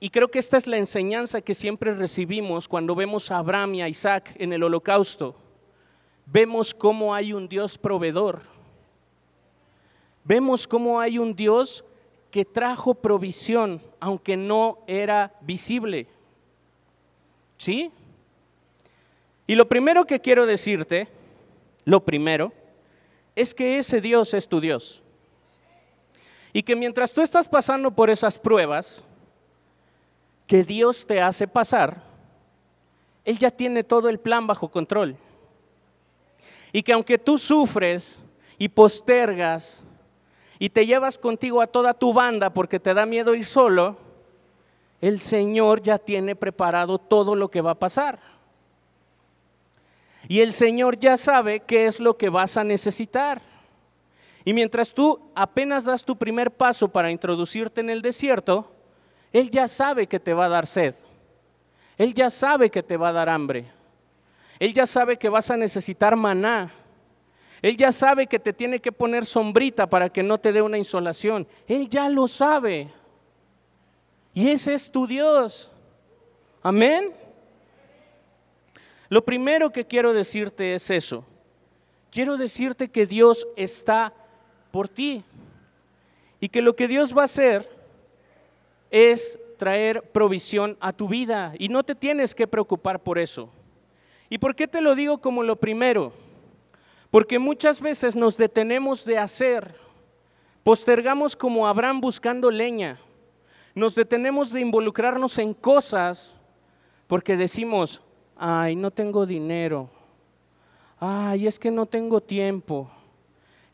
y 0.00 0.10
creo 0.10 0.28
que 0.28 0.40
esta 0.40 0.56
es 0.56 0.66
la 0.66 0.78
enseñanza 0.78 1.40
que 1.42 1.54
siempre 1.54 1.92
recibimos 1.92 2.66
cuando 2.66 2.96
vemos 2.96 3.30
a 3.30 3.36
Abraham 3.36 3.76
y 3.76 3.82
a 3.82 3.88
Isaac 3.88 4.34
en 4.38 4.52
el 4.52 4.62
holocausto. 4.62 5.36
Vemos 6.26 6.74
cómo 6.74 7.14
hay 7.14 7.32
un 7.32 7.46
Dios 7.46 7.78
proveedor 7.78 8.40
vemos 10.24 10.66
cómo 10.66 11.00
hay 11.00 11.18
un 11.18 11.34
Dios 11.34 11.84
que 12.30 12.44
trajo 12.44 12.94
provisión, 12.94 13.82
aunque 13.98 14.36
no 14.36 14.78
era 14.86 15.32
visible. 15.40 16.06
¿Sí? 17.56 17.90
Y 19.46 19.56
lo 19.56 19.68
primero 19.68 20.06
que 20.06 20.20
quiero 20.20 20.46
decirte, 20.46 21.08
lo 21.84 22.04
primero, 22.04 22.52
es 23.34 23.54
que 23.54 23.78
ese 23.78 24.00
Dios 24.00 24.32
es 24.34 24.48
tu 24.48 24.60
Dios. 24.60 25.02
Y 26.52 26.62
que 26.62 26.76
mientras 26.76 27.12
tú 27.12 27.22
estás 27.22 27.48
pasando 27.48 27.90
por 27.90 28.10
esas 28.10 28.38
pruebas 28.38 29.04
que 30.46 30.64
Dios 30.64 31.06
te 31.06 31.20
hace 31.20 31.46
pasar, 31.46 32.02
Él 33.24 33.38
ya 33.38 33.50
tiene 33.50 33.84
todo 33.84 34.08
el 34.08 34.18
plan 34.18 34.46
bajo 34.46 34.68
control. 34.68 35.16
Y 36.72 36.82
que 36.82 36.92
aunque 36.92 37.18
tú 37.18 37.38
sufres 37.38 38.20
y 38.58 38.68
postergas 38.68 39.82
y 40.60 40.68
te 40.68 40.84
llevas 40.84 41.16
contigo 41.16 41.62
a 41.62 41.66
toda 41.66 41.94
tu 41.94 42.12
banda 42.12 42.50
porque 42.50 42.78
te 42.78 42.92
da 42.92 43.06
miedo 43.06 43.34
ir 43.34 43.46
solo, 43.46 43.96
el 45.00 45.18
Señor 45.18 45.80
ya 45.80 45.96
tiene 45.96 46.36
preparado 46.36 46.98
todo 46.98 47.34
lo 47.34 47.50
que 47.50 47.62
va 47.62 47.70
a 47.70 47.78
pasar. 47.78 48.20
Y 50.28 50.42
el 50.42 50.52
Señor 50.52 50.98
ya 50.98 51.16
sabe 51.16 51.60
qué 51.60 51.86
es 51.86 51.98
lo 51.98 52.18
que 52.18 52.28
vas 52.28 52.58
a 52.58 52.62
necesitar. 52.62 53.40
Y 54.44 54.52
mientras 54.52 54.92
tú 54.92 55.30
apenas 55.34 55.86
das 55.86 56.04
tu 56.04 56.16
primer 56.16 56.50
paso 56.50 56.88
para 56.88 57.10
introducirte 57.10 57.80
en 57.80 57.88
el 57.88 58.02
desierto, 58.02 58.70
Él 59.32 59.50
ya 59.50 59.66
sabe 59.66 60.06
que 60.08 60.20
te 60.20 60.34
va 60.34 60.44
a 60.44 60.50
dar 60.50 60.66
sed. 60.66 60.94
Él 61.96 62.12
ya 62.12 62.28
sabe 62.28 62.68
que 62.68 62.82
te 62.82 62.98
va 62.98 63.08
a 63.08 63.12
dar 63.12 63.30
hambre. 63.30 63.64
Él 64.58 64.74
ya 64.74 64.86
sabe 64.86 65.16
que 65.16 65.30
vas 65.30 65.50
a 65.50 65.56
necesitar 65.56 66.16
maná. 66.16 66.70
Él 67.62 67.76
ya 67.76 67.92
sabe 67.92 68.26
que 68.26 68.38
te 68.38 68.52
tiene 68.52 68.80
que 68.80 68.92
poner 68.92 69.26
sombrita 69.26 69.88
para 69.88 70.08
que 70.08 70.22
no 70.22 70.38
te 70.38 70.52
dé 70.52 70.62
una 70.62 70.78
insolación. 70.78 71.46
Él 71.66 71.88
ya 71.88 72.08
lo 72.08 72.26
sabe. 72.26 72.90
Y 74.32 74.48
ese 74.48 74.74
es 74.74 74.90
tu 74.90 75.06
Dios. 75.06 75.70
Amén. 76.62 77.12
Lo 79.08 79.24
primero 79.24 79.70
que 79.70 79.86
quiero 79.86 80.12
decirte 80.12 80.74
es 80.74 80.88
eso. 80.90 81.24
Quiero 82.10 82.36
decirte 82.36 82.88
que 82.88 83.06
Dios 83.06 83.46
está 83.56 84.12
por 84.70 84.88
ti 84.88 85.24
y 86.40 86.48
que 86.48 86.62
lo 86.62 86.74
que 86.74 86.88
Dios 86.88 87.16
va 87.16 87.22
a 87.22 87.26
hacer 87.26 87.68
es 88.90 89.38
traer 89.58 90.02
provisión 90.02 90.76
a 90.80 90.92
tu 90.92 91.08
vida 91.08 91.52
y 91.58 91.68
no 91.68 91.82
te 91.82 91.94
tienes 91.94 92.34
que 92.34 92.46
preocupar 92.46 93.00
por 93.02 93.18
eso. 93.18 93.50
¿Y 94.28 94.38
por 94.38 94.54
qué 94.54 94.66
te 94.66 94.80
lo 94.80 94.94
digo 94.94 95.18
como 95.18 95.42
lo 95.42 95.56
primero? 95.56 96.12
Porque 97.10 97.38
muchas 97.38 97.80
veces 97.80 98.14
nos 98.14 98.36
detenemos 98.36 99.04
de 99.04 99.18
hacer, 99.18 99.74
postergamos 100.62 101.34
como 101.34 101.66
Abraham 101.66 102.00
buscando 102.00 102.50
leña, 102.50 103.00
nos 103.74 103.94
detenemos 103.94 104.52
de 104.52 104.60
involucrarnos 104.60 105.38
en 105.38 105.54
cosas 105.54 106.36
porque 107.08 107.36
decimos, 107.36 108.00
ay, 108.36 108.76
no 108.76 108.92
tengo 108.92 109.26
dinero, 109.26 109.90
ay, 111.00 111.48
es 111.48 111.58
que 111.58 111.72
no 111.72 111.86
tengo 111.86 112.20
tiempo, 112.20 112.88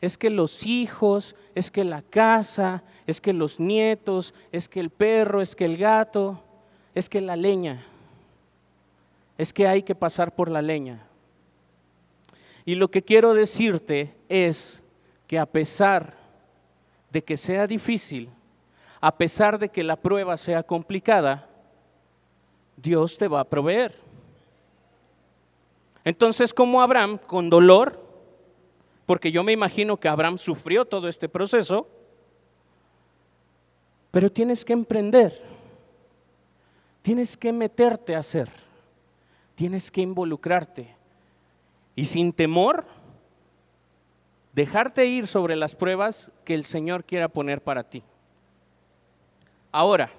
es 0.01 0.17
que 0.17 0.31
los 0.31 0.65
hijos, 0.65 1.35
es 1.53 1.69
que 1.69 1.83
la 1.83 2.01
casa, 2.01 2.83
es 3.05 3.21
que 3.21 3.33
los 3.33 3.59
nietos, 3.59 4.33
es 4.51 4.67
que 4.67 4.79
el 4.79 4.89
perro, 4.89 5.41
es 5.41 5.55
que 5.55 5.65
el 5.65 5.77
gato, 5.77 6.41
es 6.95 7.09
que 7.09 7.21
la 7.21 7.35
leña, 7.35 7.85
es 9.37 9.53
que 9.53 9.67
hay 9.67 9.83
que 9.83 9.93
pasar 9.93 10.33
por 10.33 10.49
la 10.49 10.63
leña. 10.63 11.06
Y 12.67 12.75
lo 12.75 12.91
que 12.91 13.01
quiero 13.01 13.33
decirte 13.33 14.13
es 14.27 14.83
que 15.25 15.39
a 15.39 15.45
pesar 15.45 16.17
de 17.09 17.23
que 17.23 17.37
sea 17.37 17.65
difícil, 17.65 18.29
a 18.99 19.15
pesar 19.15 19.57
de 19.57 19.69
que 19.69 19.85
la 19.85 19.95
prueba 19.95 20.35
sea 20.35 20.63
complicada, 20.63 21.47
Dios 22.75 23.17
te 23.17 23.29
va 23.29 23.39
a 23.39 23.45
proveer. 23.45 23.95
Entonces, 26.03 26.53
como 26.53 26.81
Abraham, 26.81 27.17
con 27.19 27.49
dolor, 27.49 28.05
porque 29.05 29.31
yo 29.31 29.45
me 29.45 29.53
imagino 29.53 29.95
que 29.95 30.09
Abraham 30.09 30.37
sufrió 30.37 30.83
todo 30.83 31.07
este 31.07 31.29
proceso, 31.29 31.87
pero 34.11 34.29
tienes 34.29 34.65
que 34.65 34.73
emprender, 34.73 35.41
tienes 37.01 37.37
que 37.37 37.53
meterte 37.53 38.13
a 38.13 38.19
hacer, 38.19 38.49
tienes 39.55 39.89
que 39.89 40.01
involucrarte 40.01 40.96
y 41.97 42.05
sin 42.05 42.31
temor 42.31 42.85
dejarte 44.53 45.07
ir 45.07 45.25
sobre 45.25 45.55
las 45.55 45.75
pruebas 45.75 46.31
que 46.45 46.53
el 46.53 46.63
Señor 46.63 47.03
quiera 47.03 47.27
poner 47.27 47.63
para 47.63 47.83
ti. 47.83 48.03
Ahora, 49.71 50.11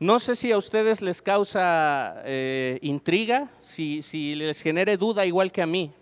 no 0.00 0.18
sé 0.18 0.34
si 0.34 0.52
a 0.52 0.58
ustedes 0.58 1.02
les 1.02 1.20
causa 1.20 2.22
eh, 2.24 2.78
intriga, 2.80 3.50
si, 3.60 4.00
si 4.00 4.34
les 4.34 4.62
genere 4.62 4.96
duda 4.96 5.26
igual 5.26 5.52
que 5.52 5.60
a 5.60 5.66
mí, 5.66 5.92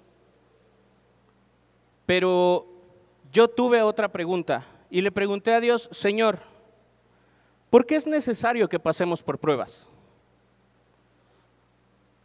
pero 2.06 2.68
yo 3.32 3.48
tuve 3.48 3.82
otra 3.82 4.12
pregunta 4.12 4.64
y 4.90 5.00
le 5.00 5.10
pregunté 5.10 5.52
a 5.52 5.60
Dios, 5.60 5.88
Señor, 5.90 6.38
¿por 7.68 7.84
qué 7.84 7.96
es 7.96 8.06
necesario 8.06 8.68
que 8.68 8.78
pasemos 8.78 9.24
por 9.24 9.40
pruebas? 9.40 9.90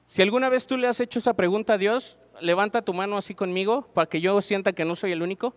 Si 0.10 0.24
alguna 0.24 0.50
vez 0.50 0.66
tú 0.66 0.76
le 0.76 0.88
has 0.88 1.00
hecho 1.00 1.20
esa 1.20 1.36
pregunta 1.36 1.74
a 1.74 1.78
Dios, 1.78 2.18
levanta 2.42 2.82
tu 2.82 2.96
mano 2.96 3.16
así 3.16 3.36
conmigo 3.36 3.84
para 3.94 4.10
que 4.10 4.20
yo 4.20 4.42
sienta 4.42 4.74
que 4.74 4.84
no 4.84 4.96
soy 4.96 5.12
el 5.12 5.22
único. 5.22 5.54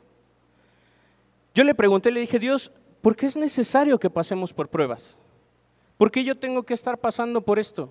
Yo 1.55 1.65
le 1.65 1.75
pregunté, 1.75 2.13
le 2.13 2.21
dije, 2.21 2.39
Dios, 2.39 2.71
¿por 3.01 3.17
qué 3.17 3.25
es 3.25 3.35
necesario 3.35 3.99
que 3.99 4.11
pasemos 4.11 4.53
por 4.53 4.69
pruebas? 4.69 5.17
¿Por 5.97 6.11
qué 6.11 6.23
yo 6.23 6.37
tengo 6.37 6.65
que 6.65 6.75
estar 6.75 6.99
pasando 6.99 7.41
por 7.41 7.59
esto? 7.59 7.89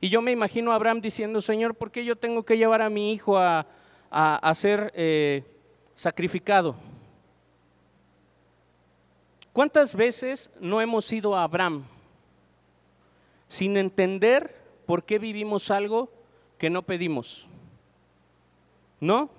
Y 0.00 0.10
yo 0.10 0.22
me 0.22 0.30
imagino 0.30 0.70
a 0.70 0.76
Abraham 0.76 1.00
diciendo, 1.00 1.42
Señor, 1.42 1.74
¿por 1.74 1.90
qué 1.90 2.04
yo 2.04 2.14
tengo 2.14 2.44
que 2.44 2.56
llevar 2.56 2.82
a 2.82 2.88
mi 2.88 3.12
hijo 3.12 3.36
a, 3.36 3.66
ser 4.54 4.92
eh, 4.94 5.42
sacrificado? 5.96 6.76
¿Cuántas 9.52 9.96
veces 9.96 10.52
no 10.60 10.80
hemos 10.80 11.12
ido 11.12 11.34
a 11.34 11.42
Abraham 11.42 11.82
sin 13.48 13.76
entender 13.76 14.59
¿por 14.90 15.04
qué 15.04 15.20
vivimos 15.20 15.70
algo 15.70 16.10
que 16.58 16.68
no 16.68 16.82
pedimos? 16.82 17.46
¿No? 18.98 19.30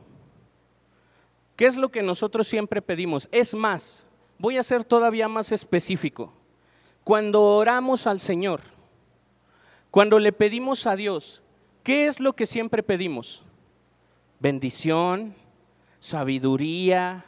¿Qué 1.58 1.66
es 1.66 1.76
lo 1.76 1.90
que 1.90 2.02
nosotros 2.02 2.48
siempre 2.48 2.82
pedimos? 2.82 3.28
Es 3.34 3.54
más, 3.54 4.06
voy 4.38 4.58
a 4.58 4.64
ser 4.64 4.86
todavía 4.86 5.28
más 5.28 5.52
específico. 5.52 6.32
Cuando 7.04 7.42
oramos 7.42 8.08
al 8.08 8.22
Señor, 8.22 8.62
cuando 9.90 10.20
le 10.20 10.32
pedimos 10.32 10.88
a 10.88 10.96
Dios, 10.96 11.44
¿qué 11.84 12.06
es 12.06 12.22
lo 12.22 12.32
que 12.32 12.46
siempre 12.46 12.82
pedimos? 12.82 13.44
Bendición, 14.40 15.36
sabiduría, 16.00 17.26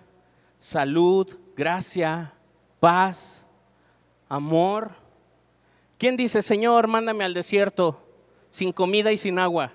salud, 0.59 1.27
gracia, 1.57 2.35
paz, 2.79 3.45
amor. 4.29 4.91
¿Quién 5.97 6.15
dice, 6.15 6.41
Señor, 6.41 6.87
mándame 6.87 7.25
al 7.25 7.33
desierto? 7.33 7.99
Sin 8.53 8.71
comida 8.71 9.11
y 9.11 9.17
sin 9.17 9.39
agua? 9.39 9.73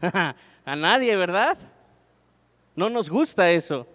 A 0.64 0.76
nadie, 0.76 1.16
¿verdad? 1.16 1.56
No 2.76 2.90
nos 2.90 3.08
gusta 3.08 3.50
eso. 3.50 3.86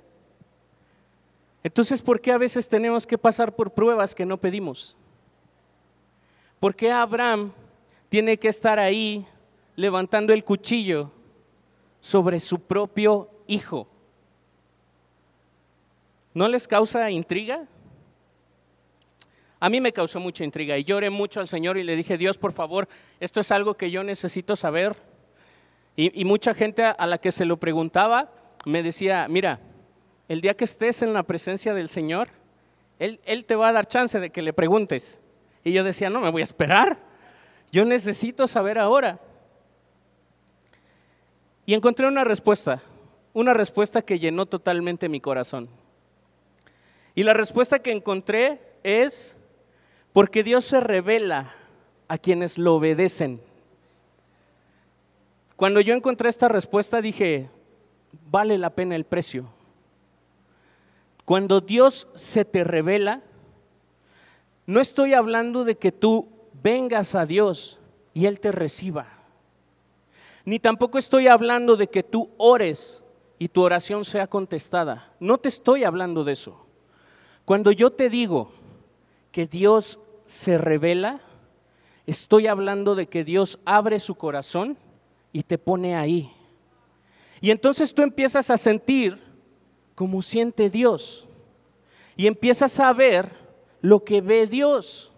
Entonces, 1.63 2.01
¿por 2.01 2.19
qué 2.19 2.31
a 2.31 2.39
veces 2.39 2.67
tenemos 2.67 3.05
que 3.05 3.15
pasar 3.15 3.55
por 3.55 3.71
pruebas 3.71 4.15
que 4.15 4.25
no 4.25 4.35
pedimos? 4.37 4.97
¿Por 6.59 6.75
qué 6.75 6.91
Abraham 6.91 7.53
tiene 8.09 8.35
que 8.37 8.47
estar 8.47 8.79
ahí 8.79 9.25
levantando 9.75 10.33
el 10.33 10.43
cuchillo 10.43 11.11
sobre 12.01 12.39
su 12.39 12.59
propio 12.59 13.29
hijo? 13.45 13.87
¿No 16.33 16.47
les 16.47 16.67
causa 16.67 17.11
intriga? 17.11 17.67
A 19.63 19.69
mí 19.69 19.79
me 19.79 19.93
causó 19.93 20.19
mucha 20.19 20.43
intriga 20.43 20.77
y 20.77 20.83
lloré 20.83 21.09
mucho 21.09 21.39
al 21.39 21.47
Señor 21.47 21.77
y 21.77 21.83
le 21.83 21.95
dije, 21.95 22.17
Dios, 22.17 22.37
por 22.37 22.51
favor, 22.51 22.89
esto 23.21 23.39
es 23.39 23.49
algo 23.49 23.75
que 23.75 23.89
yo 23.91 24.03
necesito 24.03 24.57
saber. 24.57 24.97
Y, 25.95 26.25
mucha 26.25 26.53
gente 26.53 26.83
a 26.83 27.07
la 27.07 27.17
que 27.17 27.31
se 27.31 27.45
lo 27.45 27.55
preguntaba 27.55 28.29
me 28.65 28.83
decía, 28.83 29.25
mira, 29.29 29.61
el 30.27 30.41
día 30.41 30.53
que 30.53 30.65
estés 30.65 31.01
en 31.01 31.13
la 31.13 31.23
presencia 31.23 31.73
del 31.73 31.87
Señor, 31.87 32.27
él, 32.99 33.21
él 33.23 33.45
te 33.45 33.55
va 33.55 33.69
a 33.69 33.71
dar 33.71 33.87
chance 33.87 34.19
de 34.19 34.31
que 34.31 34.41
le 34.41 34.51
preguntes. 34.51 35.21
Y 35.63 35.71
yo 35.71 35.85
decía, 35.85 36.09
no, 36.09 36.19
me 36.19 36.29
voy 36.29 36.41
a 36.41 36.43
esperar. 36.43 36.99
Yo 37.71 37.85
necesito 37.85 38.49
saber 38.49 38.77
ahora. 38.77 39.21
Y 41.65 41.73
encontré 41.73 42.05
una 42.05 42.25
respuesta, 42.25 42.83
una 43.31 43.53
respuesta 43.53 44.01
que 44.01 44.19
llenó 44.19 44.45
totalmente 44.45 45.07
mi 45.07 45.21
corazón. 45.21 45.69
Y 47.15 47.23
la 47.23 47.33
respuesta 47.33 47.79
que 47.79 47.93
encontré 47.93 48.59
es 48.83 49.37
porque 50.13 50.43
Dios 50.43 50.63
se 50.63 50.79
revela 50.79 51.53
a 52.07 52.17
quienes 52.17 52.57
lo 52.59 52.75
obedecen. 52.75 53.41
Cuando 55.55 55.81
yo 55.81 55.95
encontré 55.95 56.29
esta 56.29 56.47
respuesta 56.47 57.01
dije, 57.01 57.49
vale 58.29 58.57
la 58.57 58.69
pena 58.69 58.95
el 58.95 59.05
precio. 59.05 59.49
Cuando 61.25 61.61
Dios 61.61 62.07
se 62.13 62.45
te 62.45 62.63
revela, 62.63 63.21
no 64.65 64.79
estoy 64.79 65.13
hablando 65.13 65.65
de 65.65 65.77
que 65.77 65.91
tú 65.91 66.29
vengas 66.61 67.15
a 67.15 67.25
Dios 67.25 67.79
y 68.13 68.27
Él 68.27 68.39
te 68.39 68.51
reciba. 68.51 69.07
Ni 70.45 70.59
tampoco 70.59 70.97
estoy 70.97 71.27
hablando 71.27 71.75
de 71.75 71.87
que 71.87 72.03
tú 72.03 72.29
ores 72.37 73.01
y 73.39 73.47
tu 73.47 73.61
oración 73.61 74.05
sea 74.05 74.27
contestada. 74.27 75.13
No 75.19 75.37
te 75.37 75.49
estoy 75.49 75.85
hablando 75.85 76.23
de 76.23 76.33
eso. 76.33 76.65
Cuando 77.45 77.71
yo 77.71 77.91
te 77.91 78.09
digo 78.09 78.51
que 79.33 79.47
Dios 79.47 79.99
se 80.25 80.59
revela, 80.59 81.19
estoy 82.05 82.45
hablando 82.45 82.93
de 82.93 83.07
que 83.07 83.23
Dios 83.23 83.59
abre 83.65 83.99
su 83.99 84.13
corazón 84.13 84.77
y 85.31 85.41
te 85.41 85.57
pone 85.57 85.95
ahí. 85.95 86.31
Y 87.41 87.49
entonces 87.49 87.95
tú 87.95 88.03
empiezas 88.03 88.51
a 88.51 88.57
sentir 88.57 89.19
como 89.95 90.21
siente 90.21 90.69
Dios. 90.69 91.27
Y 92.15 92.27
empiezas 92.27 92.79
a 92.79 92.93
ver 92.93 93.31
lo 93.81 94.03
que 94.03 94.21
ve 94.21 94.45
Dios. 94.45 95.11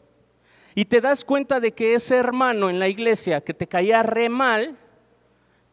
Y 0.75 0.85
te 0.85 1.01
das 1.01 1.25
cuenta 1.25 1.59
de 1.59 1.73
que 1.73 1.93
ese 1.93 2.15
hermano 2.15 2.69
en 2.69 2.79
la 2.79 2.87
iglesia 2.87 3.41
que 3.41 3.53
te 3.53 3.67
caía 3.67 4.01
re 4.01 4.29
mal, 4.29 4.77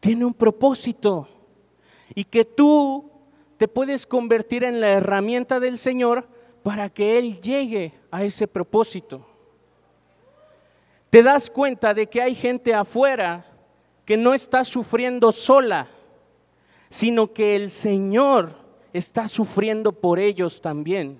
tiene 0.01 0.25
un 0.25 0.33
propósito. 0.33 1.29
y 2.13 2.25
que 2.25 2.43
tú 2.43 3.09
te 3.55 3.69
puedes 3.69 4.05
convertir 4.05 4.65
en 4.65 4.81
la 4.81 4.89
herramienta 4.89 5.61
del 5.61 5.77
Señor 5.77 6.27
para 6.63 6.89
que 6.89 7.17
Él 7.19 7.39
llegue 7.41 7.93
a 8.09 8.23
ese 8.23 8.47
propósito. 8.47 9.25
Te 11.09 11.21
das 11.21 11.49
cuenta 11.49 11.93
de 11.93 12.07
que 12.07 12.21
hay 12.21 12.33
gente 12.33 12.73
afuera 12.73 13.45
que 14.05 14.17
no 14.17 14.33
está 14.33 14.63
sufriendo 14.63 15.31
sola, 15.31 15.87
sino 16.89 17.33
que 17.33 17.55
el 17.55 17.69
Señor 17.69 18.55
está 18.93 19.27
sufriendo 19.27 19.91
por 19.91 20.19
ellos 20.19 20.61
también. 20.61 21.19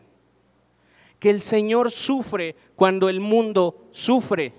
Que 1.20 1.30
el 1.30 1.42
Señor 1.42 1.92
sufre 1.92 2.56
cuando 2.76 3.08
el 3.10 3.20
mundo 3.20 3.88
sufre, 3.92 4.54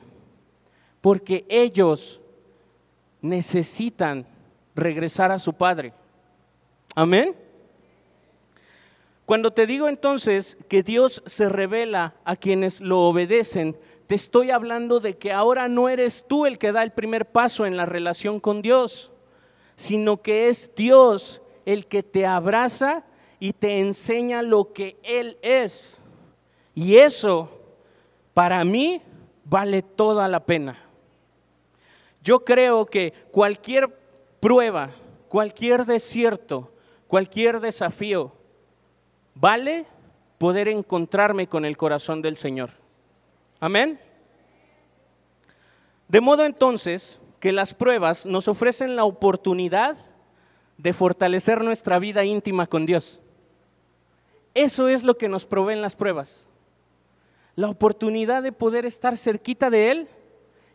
porque 1.01 1.45
ellos 1.49 2.21
necesitan 3.21 4.27
regresar 4.75 5.33
a 5.33 5.39
su 5.39 5.53
Padre. 5.53 5.93
Amén. 6.95 7.44
Cuando 9.27 9.53
te 9.53 9.67
digo 9.67 9.89
entonces 9.89 10.59
que 10.69 10.83
Dios 10.83 11.23
se 11.27 11.49
revela 11.49 12.15
a 12.25 12.37
quienes 12.37 12.81
lo 12.81 13.01
obedecen, 13.01 13.79
te 14.07 14.15
estoy 14.15 14.51
hablando 14.51 15.01
de 15.01 15.17
que 15.17 15.33
ahora 15.33 15.67
no 15.69 15.89
eres 15.89 16.27
tú 16.29 16.45
el 16.45 16.59
que 16.59 16.73
da 16.73 16.83
el 16.83 16.93
primer 16.93 17.25
paso 17.25 17.65
en 17.65 17.77
la 17.77 17.87
relación 17.87 18.39
con 18.39 18.61
Dios, 18.61 19.13
sino 19.77 20.21
que 20.21 20.49
es 20.49 20.71
Dios 20.75 21.41
el 21.65 21.87
que 21.87 22.03
te 22.03 22.27
abraza 22.27 23.05
y 23.41 23.55
te 23.55 23.81
enseña 23.81 24.43
lo 24.43 24.75
que 24.75 24.99
Él 25.03 25.39
es. 25.41 25.99
Y 26.75 26.97
eso, 26.97 27.49
para 28.35 28.63
mí, 28.65 29.01
vale 29.45 29.81
toda 29.81 30.29
la 30.29 30.45
pena. 30.45 30.79
Yo 32.23 32.45
creo 32.45 32.85
que 32.85 33.15
cualquier 33.31 33.89
prueba, 34.41 34.91
cualquier 35.29 35.87
desierto, 35.87 36.71
cualquier 37.07 37.61
desafío, 37.61 38.33
vale 39.35 39.87
poder 40.39 40.69
encontrarme 40.69 41.47
con 41.47 41.65
el 41.65 41.77
corazón 41.77 42.23
del 42.23 42.37
Señor. 42.37 42.71
Amén. 43.61 43.99
De 46.09 46.21
modo 46.21 46.45
entonces 46.45 47.21
que 47.41 47.53
las 47.53 47.75
pruebas 47.75 48.27
nos 48.27 48.49
ofrecen 48.49 48.97
la 48.97 49.05
oportunidad 49.05 49.97
de 50.79 50.93
fortalecer 50.93 51.63
nuestra 51.63 51.99
vida 51.99 52.25
íntima 52.25 52.67
con 52.67 52.87
Dios. 52.87 53.21
Eso 54.55 54.89
es 54.89 55.03
lo 55.03 55.17
que 55.17 55.29
nos 55.29 55.47
proveen 55.47 55.83
las 55.83 55.97
pruebas. 55.97 56.49
La 57.57 57.69
oportunidad 57.69 58.43
de 58.43 58.53
poder 58.53 58.87
estar 58.87 59.17
cerquita 59.17 59.71
de 59.71 59.91
Él 59.91 60.09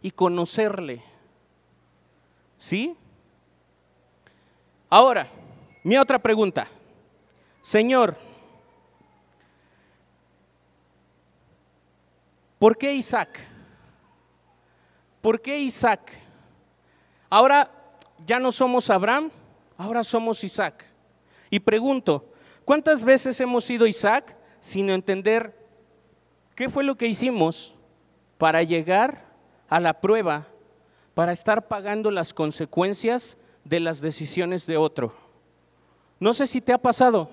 y 0.02 0.12
conocerle. 0.12 1.04
¿Sí? 2.58 2.96
Ahora, 4.90 5.30
mi 5.84 5.98
otra 5.98 6.20
pregunta. 6.20 6.68
Señor, 7.62 8.16
¿por 12.60 12.78
qué 12.78 12.94
Isaac? 12.94 13.40
¿Por 15.22 15.42
qué 15.42 15.58
Isaac? 15.58 16.12
Ahora 17.30 17.72
ya 18.26 18.40
no 18.40 18.52
somos 18.52 18.90
Abraham, 18.90 19.32
ahora 19.78 20.04
somos 20.04 20.44
Isaac. 20.44 20.86
Y 21.50 21.60
pregunto, 21.60 22.32
¿cuántas 22.66 23.04
veces 23.04 23.40
hemos 23.40 23.64
sido 23.64 23.88
Isaac 23.88 24.36
sin 24.60 24.90
entender 24.90 25.56
qué 26.56 26.70
fue 26.70 26.84
lo 26.84 26.96
que 26.96 27.08
hicimos 27.08 27.76
para 28.38 28.62
llegar 28.64 29.26
a 29.68 29.80
la 29.80 30.00
prueba, 30.00 30.48
para 31.14 31.32
estar 31.32 31.68
pagando 31.68 32.12
las 32.12 32.34
consecuencias 32.34 33.38
de 33.64 33.80
las 33.80 34.02
decisiones 34.02 34.66
de 34.66 34.78
otro? 34.78 35.14
No 36.20 36.34
sé 36.34 36.48
si 36.48 36.60
te 36.62 36.74
ha 36.74 36.78
pasado, 36.78 37.30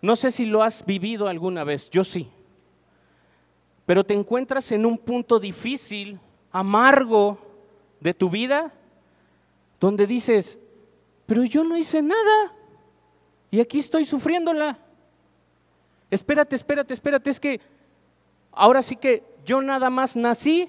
no 0.00 0.14
sé 0.14 0.30
si 0.30 0.44
lo 0.44 0.62
has 0.62 0.84
vivido 0.84 1.28
alguna 1.28 1.64
vez, 1.64 1.90
yo 1.90 2.04
sí 2.04 2.30
pero 3.88 4.04
te 4.04 4.12
encuentras 4.12 4.70
en 4.70 4.84
un 4.84 4.98
punto 4.98 5.40
difícil, 5.40 6.20
amargo 6.52 7.38
de 8.00 8.12
tu 8.12 8.28
vida, 8.28 8.70
donde 9.80 10.06
dices, 10.06 10.58
pero 11.24 11.42
yo 11.44 11.64
no 11.64 11.74
hice 11.74 12.02
nada 12.02 12.52
y 13.50 13.60
aquí 13.60 13.78
estoy 13.78 14.04
sufriéndola. 14.04 14.76
Espérate, 16.10 16.54
espérate, 16.54 16.92
espérate, 16.92 17.30
es 17.30 17.40
que 17.40 17.62
ahora 18.52 18.82
sí 18.82 18.94
que 18.94 19.24
yo 19.46 19.62
nada 19.62 19.88
más 19.88 20.16
nací 20.16 20.68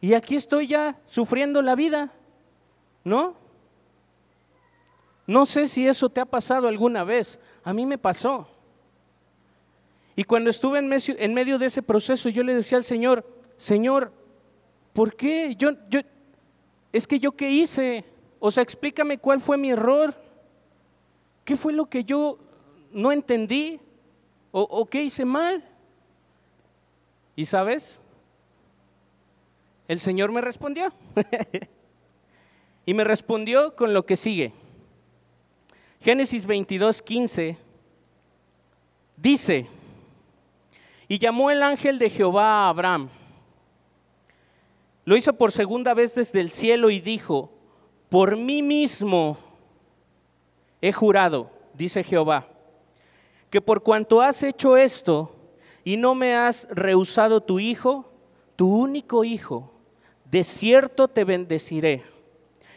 y 0.00 0.14
aquí 0.14 0.36
estoy 0.36 0.68
ya 0.68 1.00
sufriendo 1.04 1.62
la 1.62 1.74
vida, 1.74 2.12
¿no? 3.02 3.34
No 5.26 5.46
sé 5.46 5.66
si 5.66 5.88
eso 5.88 6.08
te 6.08 6.20
ha 6.20 6.26
pasado 6.26 6.68
alguna 6.68 7.02
vez, 7.02 7.40
a 7.64 7.74
mí 7.74 7.84
me 7.86 7.98
pasó. 7.98 8.46
Y 10.18 10.24
cuando 10.24 10.50
estuve 10.50 10.80
en 10.80 10.88
medio, 10.88 11.60
de 11.60 11.66
ese 11.66 11.80
proceso, 11.80 12.28
yo 12.28 12.42
le 12.42 12.52
decía 12.52 12.76
al 12.76 12.82
Señor, 12.82 13.24
Señor, 13.56 14.12
¿por 14.92 15.14
qué? 15.14 15.54
Yo, 15.54 15.70
yo, 15.88 16.00
es 16.92 17.06
que 17.06 17.20
yo 17.20 17.36
qué 17.36 17.52
hice? 17.52 18.04
O 18.40 18.50
sea, 18.50 18.64
explícame 18.64 19.18
cuál 19.18 19.40
fue 19.40 19.56
mi 19.56 19.70
error. 19.70 20.12
¿Qué 21.44 21.56
fue 21.56 21.72
lo 21.72 21.86
que 21.86 22.02
yo 22.02 22.36
no 22.90 23.12
entendí? 23.12 23.78
¿O, 24.50 24.62
o 24.62 24.86
qué 24.86 25.04
hice 25.04 25.24
mal? 25.24 25.64
¿Y 27.36 27.44
sabes? 27.44 28.00
El 29.86 30.00
Señor 30.00 30.32
me 30.32 30.40
respondió. 30.40 30.92
y 32.86 32.92
me 32.92 33.04
respondió 33.04 33.76
con 33.76 33.94
lo 33.94 34.04
que 34.04 34.16
sigue. 34.16 34.52
Génesis 36.00 36.44
22, 36.44 37.02
15 37.02 37.56
dice, 39.16 39.68
y 41.08 41.18
llamó 41.18 41.50
el 41.50 41.62
ángel 41.62 41.98
de 41.98 42.10
Jehová 42.10 42.66
a 42.66 42.68
Abraham. 42.68 43.08
Lo 45.06 45.16
hizo 45.16 45.32
por 45.32 45.52
segunda 45.52 45.94
vez 45.94 46.14
desde 46.14 46.40
el 46.40 46.50
cielo 46.50 46.90
y 46.90 47.00
dijo, 47.00 47.50
por 48.10 48.36
mí 48.36 48.62
mismo 48.62 49.38
he 50.82 50.92
jurado, 50.92 51.50
dice 51.72 52.04
Jehová, 52.04 52.46
que 53.48 53.62
por 53.62 53.82
cuanto 53.82 54.20
has 54.20 54.42
hecho 54.42 54.76
esto 54.76 55.34
y 55.82 55.96
no 55.96 56.14
me 56.14 56.34
has 56.34 56.68
rehusado 56.70 57.42
tu 57.42 57.58
hijo, 57.58 58.12
tu 58.54 58.70
único 58.70 59.24
hijo, 59.24 59.72
de 60.26 60.44
cierto 60.44 61.08
te 61.08 61.24
bendeciré 61.24 62.04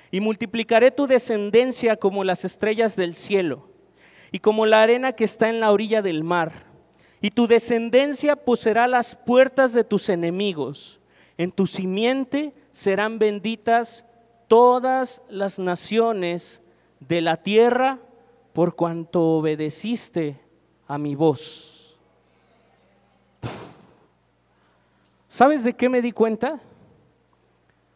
y 0.10 0.22
multiplicaré 0.22 0.92
tu 0.92 1.06
descendencia 1.06 1.98
como 1.98 2.24
las 2.24 2.46
estrellas 2.46 2.96
del 2.96 3.14
cielo 3.14 3.68
y 4.32 4.40
como 4.40 4.66
la 4.66 4.82
arena 4.82 5.12
que 5.14 5.26
está 5.26 5.50
en 5.50 5.60
la 5.60 5.72
orilla 5.74 6.02
del 6.02 6.24
mar 6.24 6.71
y 7.22 7.30
tu 7.30 7.48
descendencia 7.48 8.36
poseerá 8.36 8.88
las 8.88 9.16
puertas 9.16 9.74
de 9.74 9.84
tus 9.84 10.10
enemigos. 10.10 11.00
En 11.38 11.52
tu 11.52 11.68
simiente 11.68 12.54
serán 12.72 13.20
benditas 13.20 14.06
todas 14.48 15.22
las 15.30 15.60
naciones 15.60 16.62
de 17.00 17.22
la 17.22 17.38
tierra 17.38 18.00
por 18.54 18.76
cuanto 18.76 19.22
obedeciste 19.38 20.40
a 20.88 20.98
mi 20.98 21.16
voz. 21.16 21.98
¿Sabes 25.30 25.64
de 25.64 25.74
qué 25.74 25.88
me 25.88 26.02
di 26.02 26.12
cuenta? 26.12 26.60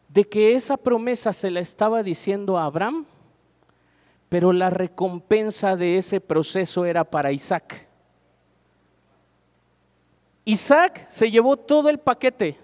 De 0.08 0.24
que 0.24 0.54
esa 0.54 0.76
promesa 0.76 1.32
se 1.32 1.50
la 1.50 1.60
estaba 1.60 2.02
diciendo 2.02 2.56
a 2.56 2.64
Abraham, 2.64 3.06
pero 4.28 4.52
la 4.52 4.70
recompensa 4.70 5.76
de 5.76 5.98
ese 5.98 6.20
proceso 6.20 6.86
era 6.86 7.04
para 7.04 7.32
Isaac. 7.32 7.85
Isaac 10.46 11.06
se 11.10 11.28
llevó 11.28 11.56
todo 11.56 11.88
el 11.90 11.98
paquete. 11.98 12.56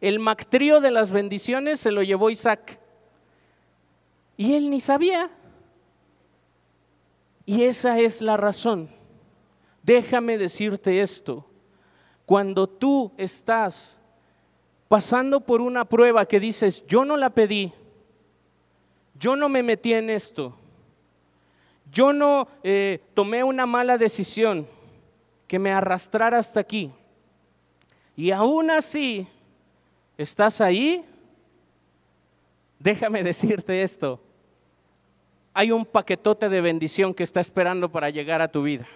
El 0.00 0.20
mactrío 0.20 0.80
de 0.80 0.90
las 0.90 1.10
bendiciones 1.10 1.80
se 1.80 1.90
lo 1.90 2.02
llevó 2.02 2.28
Isaac. 2.28 2.78
Y 4.36 4.54
él 4.54 4.68
ni 4.68 4.78
sabía. 4.78 5.30
Y 7.46 7.64
esa 7.64 7.98
es 7.98 8.20
la 8.20 8.36
razón. 8.36 8.90
Déjame 9.82 10.36
decirte 10.36 11.00
esto. 11.00 11.46
Cuando 12.26 12.68
tú 12.68 13.10
estás 13.16 13.98
pasando 14.86 15.40
por 15.40 15.62
una 15.62 15.86
prueba 15.86 16.26
que 16.26 16.38
dices, 16.38 16.86
yo 16.86 17.06
no 17.06 17.16
la 17.16 17.30
pedí, 17.30 17.72
yo 19.18 19.34
no 19.34 19.48
me 19.48 19.62
metí 19.62 19.94
en 19.94 20.10
esto, 20.10 20.54
yo 21.90 22.12
no 22.12 22.48
eh, 22.62 23.02
tomé 23.14 23.42
una 23.42 23.64
mala 23.64 23.96
decisión 23.96 24.66
que 25.48 25.58
me 25.58 25.72
arrastrara 25.72 26.38
hasta 26.38 26.60
aquí, 26.60 26.92
y 28.14 28.30
aún 28.30 28.70
así 28.70 29.26
estás 30.16 30.60
ahí, 30.60 31.04
déjame 32.78 33.24
decirte 33.24 33.82
esto, 33.82 34.20
hay 35.54 35.72
un 35.72 35.84
paquetote 35.84 36.48
de 36.48 36.60
bendición 36.60 37.12
que 37.12 37.24
está 37.24 37.40
esperando 37.40 37.90
para 37.90 38.10
llegar 38.10 38.40
a 38.40 38.48
tu 38.48 38.62
vida. 38.62 38.86